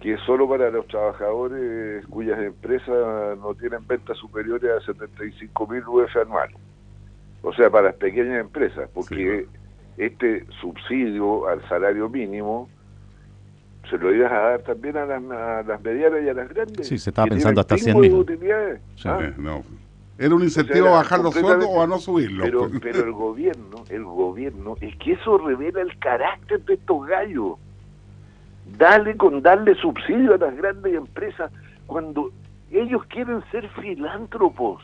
que 0.00 0.14
es 0.14 0.20
solo 0.22 0.48
para 0.48 0.70
los 0.70 0.86
trabajadores 0.86 2.06
cuyas 2.06 2.38
empresas 2.40 3.38
no 3.38 3.54
tienen 3.54 3.86
ventas 3.86 4.16
superiores 4.16 4.70
a 4.70 4.86
75 4.86 5.66
mil 5.66 5.86
UF 5.86 6.16
anuales, 6.16 6.56
o 7.42 7.52
sea, 7.52 7.70
para 7.70 7.88
las 7.88 7.96
pequeñas 7.96 8.40
empresas, 8.40 8.88
porque 8.94 9.46
este 9.98 10.46
subsidio 10.60 11.46
al 11.48 11.66
salario 11.68 12.08
mínimo 12.08 12.68
se 13.88 13.98
lo 13.98 14.14
ibas 14.14 14.30
a 14.30 14.40
dar 14.40 14.62
también 14.62 14.96
a 14.96 15.06
las, 15.06 15.82
medianas 15.82 16.22
y 16.24 16.28
a 16.28 16.34
las 16.34 16.48
grandes. 16.48 16.86
Sí, 16.86 16.98
se 16.98 17.10
estaba 17.10 17.28
pensando 17.28 17.60
hasta 17.60 17.76
100 17.76 18.00
mil. 18.00 18.26
¿ah? 19.04 19.32
no. 19.38 19.64
Era 20.18 20.34
un 20.34 20.42
incentivo 20.42 20.88
a 20.88 20.90
bajar 20.90 21.20
los 21.20 21.32
sueldos 21.32 21.66
o 21.66 21.82
a 21.82 21.86
no 21.86 21.98
subirlos. 21.98 22.44
Pero, 22.44 22.70
pero 22.82 23.04
el 23.04 23.12
gobierno, 23.12 23.84
el 23.88 24.04
gobierno, 24.04 24.76
es 24.82 24.94
que 24.96 25.12
eso 25.12 25.38
revela 25.38 25.80
el 25.80 25.98
carácter 25.98 26.62
de 26.66 26.74
estos 26.74 27.06
gallos. 27.06 27.54
Dale 28.76 29.16
con 29.16 29.40
darle 29.40 29.74
subsidio 29.76 30.34
a 30.34 30.36
las 30.36 30.54
grandes 30.54 30.94
empresas 30.94 31.50
cuando 31.86 32.30
ellos 32.70 33.02
quieren 33.06 33.42
ser 33.50 33.68
filántropos. 33.80 34.82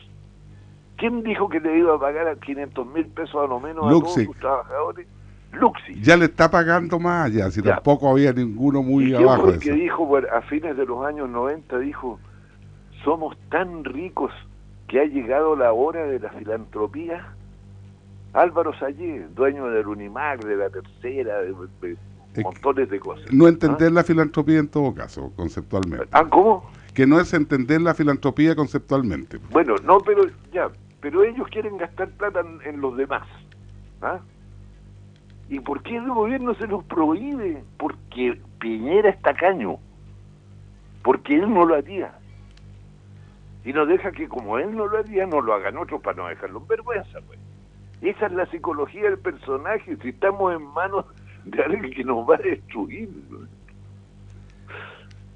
¿Quién 0.97 1.21
dijo 1.21 1.47
que 1.47 1.59
le 1.59 1.77
iba 1.77 1.95
a 1.95 1.99
pagar 1.99 2.27
a 2.27 2.35
500 2.35 2.87
mil 2.87 3.05
pesos 3.05 3.35
a 3.35 3.47
lo 3.47 3.59
menos 3.59 3.85
a 3.85 3.89
todos 3.89 4.13
sus 4.15 4.37
trabajadores? 4.37 5.07
Luxi. 5.53 6.01
Ya 6.01 6.17
le 6.17 6.25
está 6.25 6.49
pagando 6.49 6.99
más 6.99 7.27
allá, 7.27 7.49
si 7.51 7.61
tampoco 7.61 8.09
había 8.09 8.33
ninguno 8.33 8.83
muy 8.83 9.13
abajo. 9.13 9.57
que 9.59 9.71
dijo 9.71 10.17
a 10.17 10.41
fines 10.41 10.77
de 10.77 10.85
los 10.85 11.05
años 11.05 11.29
90, 11.29 11.79
dijo, 11.79 12.19
somos 13.03 13.37
tan 13.49 13.83
ricos 13.83 14.31
que 14.87 14.99
ha 14.99 15.05
llegado 15.05 15.55
la 15.55 15.73
hora 15.73 16.05
de 16.05 16.19
la 16.19 16.29
filantropía. 16.29 17.33
Álvaro 18.33 18.77
Sallé, 18.77 19.25
dueño 19.35 19.67
del 19.67 19.87
Unimac, 19.87 20.43
de 20.43 20.55
la 20.57 20.69
tercera, 20.69 21.41
de, 21.41 21.97
montones 22.43 22.89
de 22.89 22.99
cosas. 22.99 23.31
No 23.31 23.47
entender 23.47 23.89
¿Ah? 23.89 23.95
la 23.95 24.03
filantropía 24.03 24.59
en 24.59 24.67
todo 24.67 24.93
caso, 24.93 25.31
conceptualmente. 25.35 26.07
¿Ah, 26.11 26.25
cómo? 26.29 26.69
Que 26.93 27.07
no 27.07 27.19
es 27.19 27.33
entender 27.33 27.81
la 27.81 27.93
filantropía 27.93 28.55
conceptualmente. 28.55 29.39
Bueno, 29.51 29.75
no, 29.83 29.99
pero 29.99 30.25
ya, 30.51 30.69
pero 30.99 31.23
ellos 31.23 31.47
quieren 31.49 31.77
gastar 31.77 32.09
plata 32.09 32.41
en, 32.41 32.59
en 32.75 32.81
los 32.81 32.95
demás. 32.97 33.27
¿Ah? 34.01 34.19
¿Y 35.49 35.59
por 35.59 35.81
qué 35.83 35.97
el 35.97 36.09
gobierno 36.09 36.53
se 36.55 36.67
los 36.67 36.83
prohíbe? 36.85 37.63
Porque 37.77 38.39
Piñera 38.59 39.09
está 39.09 39.33
caño. 39.33 39.77
Porque 41.03 41.35
él 41.35 41.53
no 41.53 41.65
lo 41.65 41.75
haría. 41.75 42.13
Y 43.63 43.73
no 43.73 43.85
deja 43.85 44.11
que 44.11 44.27
como 44.27 44.57
él 44.57 44.75
no 44.75 44.87
lo 44.87 44.97
haría, 44.97 45.25
no 45.25 45.41
lo 45.41 45.53
hagan 45.53 45.77
otros 45.77 46.01
para 46.01 46.17
no 46.17 46.27
dejarlo 46.27 46.59
en 46.59 46.67
vergüenza. 46.67 47.19
Pues. 47.25 47.39
Esa 48.01 48.27
es 48.27 48.31
la 48.33 48.45
psicología 48.47 49.03
del 49.03 49.19
personaje. 49.19 49.97
Si 50.01 50.09
estamos 50.09 50.53
en 50.53 50.63
manos 50.67 51.05
de 51.45 51.63
alguien 51.63 51.93
que 51.93 52.03
nos 52.03 52.29
va 52.29 52.35
a 52.35 52.39
destruir. 52.39 53.09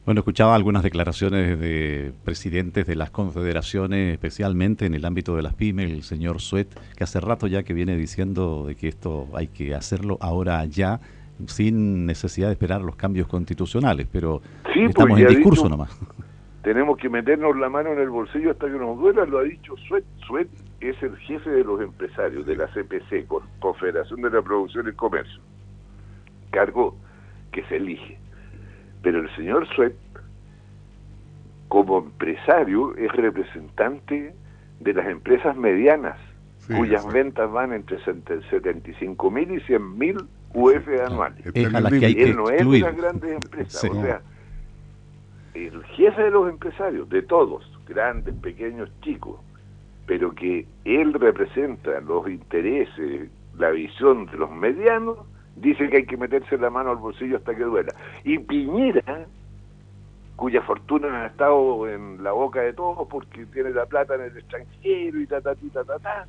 Bueno, 0.03 0.21
escuchaba 0.21 0.55
algunas 0.55 0.81
declaraciones 0.81 1.59
de 1.59 2.11
presidentes 2.25 2.87
de 2.87 2.95
las 2.95 3.11
confederaciones, 3.11 4.13
especialmente 4.13 4.87
en 4.87 4.95
el 4.95 5.05
ámbito 5.05 5.35
de 5.35 5.43
las 5.43 5.53
pymes, 5.53 5.91
el 5.91 6.01
señor 6.01 6.41
Suet, 6.41 6.67
que 6.97 7.03
hace 7.03 7.19
rato 7.19 7.45
ya 7.45 7.61
que 7.61 7.73
viene 7.73 7.95
diciendo 7.95 8.65
de 8.65 8.75
que 8.75 8.87
esto 8.87 9.27
hay 9.35 9.49
que 9.49 9.75
hacerlo 9.75 10.17
ahora 10.19 10.65
ya, 10.65 10.99
sin 11.45 12.07
necesidad 12.07 12.47
de 12.47 12.53
esperar 12.53 12.81
los 12.81 12.95
cambios 12.95 13.27
constitucionales, 13.27 14.07
pero 14.11 14.41
pues, 14.63 14.89
estamos 14.89 15.19
en 15.19 15.27
discurso 15.27 15.69
nomás. 15.69 15.95
Tenemos 16.63 16.97
que 16.97 17.07
meternos 17.07 17.55
la 17.57 17.69
mano 17.69 17.93
en 17.93 17.99
el 17.99 18.09
bolsillo 18.09 18.51
hasta 18.51 18.65
que 18.65 18.79
nos 18.79 18.97
duela, 18.97 19.25
lo 19.25 19.37
ha 19.37 19.43
dicho 19.43 19.75
Suet. 19.87 20.03
Suet 20.25 20.49
es 20.79 20.95
el 21.03 21.15
jefe 21.17 21.49
de 21.51 21.63
los 21.63 21.79
empresarios 21.79 22.47
de 22.47 22.55
la 22.55 22.65
CPC, 22.67 23.27
Confederación 23.59 24.21
de 24.23 24.31
la 24.31 24.41
Producción 24.41 24.87
y 24.87 24.93
Comercio, 24.93 25.41
cargo 26.49 26.95
que 27.51 27.63
se 27.65 27.75
elige 27.75 28.20
pero 29.01 29.19
el 29.19 29.35
señor 29.35 29.67
Sweat, 29.75 29.93
como 31.67 31.99
empresario, 31.99 32.95
es 32.95 33.11
representante 33.13 34.33
de 34.79 34.93
las 34.93 35.07
empresas 35.07 35.55
medianas, 35.55 36.17
cuyas 36.67 37.05
ventas 37.11 37.51
van 37.51 37.73
entre 37.73 38.03
75 38.03 39.31
mil 39.31 39.51
y 39.51 39.59
100 39.61 39.97
mil 39.97 40.17
UF 40.53 40.87
anuales. 41.05 41.45
Es 41.53 41.73
a 41.73 41.89
que 41.89 42.05
hay 42.05 42.13
Él 42.17 42.35
no 42.35 42.49
es 42.49 42.63
una 42.63 42.91
grandes 42.91 43.31
empresas, 43.31 43.83
o 43.83 44.01
sea, 44.01 44.21
el 45.53 45.83
jefe 45.83 46.23
de 46.23 46.31
los 46.31 46.49
empresarios, 46.49 47.09
de 47.09 47.21
todos, 47.21 47.69
grandes, 47.87 48.33
pequeños, 48.35 48.89
chicos, 49.01 49.39
pero 50.05 50.33
que 50.33 50.65
él 50.85 51.13
representa 51.13 51.99
los 52.01 52.27
intereses, 52.29 53.29
la 53.57 53.71
visión 53.71 54.25
de 54.27 54.37
los 54.37 54.51
medianos, 54.51 55.17
dice 55.55 55.89
que 55.89 55.97
hay 55.97 56.05
que 56.05 56.17
meterse 56.17 56.57
la 56.57 56.69
mano 56.69 56.91
al 56.91 56.97
bolsillo 56.97 57.37
hasta 57.37 57.55
que 57.55 57.63
duela. 57.63 57.93
Y 58.23 58.39
Piñera, 58.39 59.25
cuya 60.35 60.61
fortuna 60.63 61.23
ha 61.23 61.27
estado 61.27 61.87
en 61.87 62.23
la 62.23 62.31
boca 62.31 62.61
de 62.61 62.73
todos 62.73 63.07
porque 63.07 63.45
tiene 63.47 63.71
la 63.71 63.85
plata 63.85 64.15
en 64.15 64.21
el 64.21 64.37
extranjero 64.37 65.19
y 65.19 65.27
ta 65.27 65.41
ta 65.41 65.55
ta 65.55 65.83
ta 65.83 65.99
ta, 65.99 66.27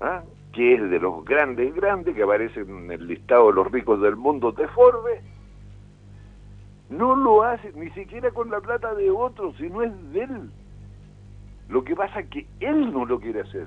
¿ah? 0.00 0.22
que 0.52 0.74
es 0.74 0.90
de 0.90 1.00
los 1.00 1.24
grandes, 1.24 1.74
grandes, 1.74 2.14
que 2.14 2.22
aparecen 2.22 2.68
en 2.68 2.90
el 2.90 3.06
listado 3.06 3.48
de 3.48 3.54
los 3.54 3.72
ricos 3.72 4.00
del 4.00 4.16
mundo 4.16 4.52
de 4.52 4.68
Forbes, 4.68 5.20
no 6.90 7.16
lo 7.16 7.42
hace 7.42 7.72
ni 7.74 7.90
siquiera 7.90 8.30
con 8.30 8.50
la 8.50 8.60
plata 8.60 8.94
de 8.94 9.10
otros, 9.10 9.56
sino 9.56 9.82
es 9.82 10.12
de 10.12 10.24
él. 10.24 10.50
Lo 11.68 11.82
que 11.84 11.96
pasa 11.96 12.20
es 12.20 12.28
que 12.28 12.46
él 12.60 12.92
no 12.92 13.06
lo 13.06 13.18
quiere 13.18 13.40
hacer. 13.40 13.66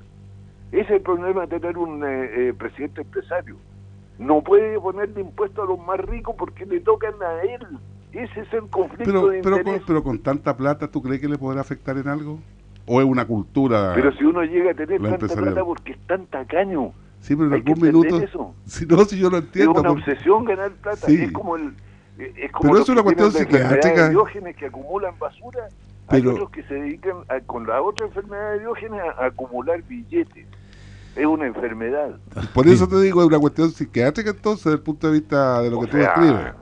Ese 0.71 0.81
es 0.81 0.91
el 0.91 1.01
problema 1.01 1.47
de 1.47 1.59
tener 1.59 1.77
un 1.77 2.03
eh, 2.03 2.49
eh, 2.49 2.53
presidente 2.53 3.01
empresario. 3.01 3.57
No 4.17 4.41
puede 4.41 4.79
ponerle 4.79 5.21
impuesto 5.21 5.63
a 5.63 5.65
los 5.65 5.79
más 5.79 5.99
ricos 5.99 6.35
porque 6.37 6.65
le 6.65 6.79
tocan 6.79 7.13
a 7.21 7.41
él. 7.43 7.61
Ese 8.13 8.41
es 8.41 8.53
el 8.53 8.67
conflicto 8.69 9.03
pero, 9.05 9.27
de 9.27 9.41
pero, 9.41 9.63
con, 9.63 9.81
pero 9.85 10.03
con 10.03 10.19
tanta 10.19 10.55
plata, 10.55 10.87
¿tú 10.89 11.01
crees 11.01 11.19
que 11.19 11.27
le 11.27 11.37
podrá 11.37 11.61
afectar 11.61 11.97
en 11.97 12.07
algo? 12.07 12.39
¿O 12.87 13.01
es 13.01 13.05
una 13.07 13.25
cultura? 13.25 13.91
Pero 13.95 14.13
si 14.13 14.23
uno 14.23 14.43
llega 14.43 14.71
a 14.71 14.73
tener 14.73 15.01
tanta 15.01 15.27
plata 15.35 15.65
porque 15.65 15.91
es 15.93 15.97
tan 16.07 16.25
tacaño, 16.27 16.93
sí, 17.19 17.35
pero 17.35 17.47
en 17.47 17.53
algún 17.55 17.81
minuto... 17.81 18.17
eso. 18.21 18.53
Si 18.65 18.85
no, 18.85 19.03
si 19.03 19.17
yo 19.17 19.29
lo 19.29 19.39
es 19.39 19.43
entiendo. 19.45 19.71
una 19.81 19.89
porque- 19.89 20.11
obsesión 20.11 20.45
ganar 20.45 20.71
plata. 20.71 21.07
Sí. 21.07 21.23
Es 21.23 21.31
como 21.33 21.57
el. 21.57 21.73
Es 22.17 22.49
como 22.53 22.69
Pero 22.71 22.83
es 22.83 22.89
una 22.89 23.03
cuestión 23.03 23.31
psiquiátrica. 23.33 24.03
de 24.05 24.09
Diógenes 24.11 24.55
que 24.55 24.67
acumulan 24.67 25.19
basura. 25.19 25.67
Pero- 26.07 26.29
Hay 26.29 26.35
otros 26.35 26.49
que 26.51 26.63
se 26.63 26.73
dedican 26.75 27.17
a- 27.27 27.41
con 27.41 27.67
la 27.67 27.81
otra 27.81 28.05
enfermedad 28.05 28.53
de 28.53 28.59
Diógenes 28.59 29.01
a 29.19 29.25
acumular 29.25 29.81
billetes. 29.83 30.45
Es 31.15 31.25
una 31.25 31.47
enfermedad. 31.47 32.17
Por 32.53 32.67
eso 32.67 32.87
te 32.87 32.99
digo, 33.01 33.21
es 33.21 33.27
una 33.27 33.39
cuestión 33.39 33.71
psiquiátrica 33.71 34.31
entonces, 34.31 34.65
desde 34.65 34.77
el 34.77 34.81
punto 34.83 35.07
de 35.07 35.13
vista 35.13 35.61
de 35.61 35.69
lo 35.69 35.77
O 35.77 35.81
que 35.81 35.87
tú 35.87 35.97
sea, 35.97 36.07
escribes. 36.07 36.53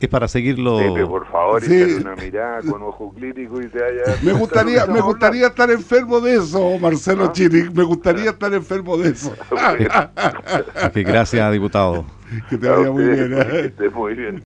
Es 0.00 0.08
para 0.08 0.28
seguirlo. 0.28 0.78
Pepe, 0.78 1.04
por 1.06 1.26
favor, 1.26 1.60
Sí. 1.60 1.82
una 2.00 2.14
mirada 2.14 2.62
con 2.62 2.80
ojo 2.84 3.12
clínico 3.12 3.60
y 3.60 3.66
te 3.66 3.80
vaya 3.80 4.02
Me 4.22 4.32
gustaría, 4.32 4.86
me 4.86 5.00
gustaría 5.00 5.48
estar 5.48 5.68
enfermo 5.72 6.20
de 6.20 6.36
eso, 6.36 6.78
Marcelo 6.78 7.24
¿Ah? 7.24 7.32
Chiric, 7.32 7.74
me 7.74 7.82
gustaría 7.82 8.30
estar 8.30 8.54
enfermo 8.54 8.96
de 8.96 9.10
eso. 9.10 9.34
Ok, 9.50 10.94
gracias, 10.96 11.52
diputado. 11.52 12.04
que 12.48 12.58
te 12.58 12.68
vaya 12.68 12.90
muy 12.92 13.04
bien. 13.04 13.32
¿eh? 13.34 13.46
Que 13.50 13.66
esté 13.66 13.90
muy 13.90 14.14
bien. 14.14 14.36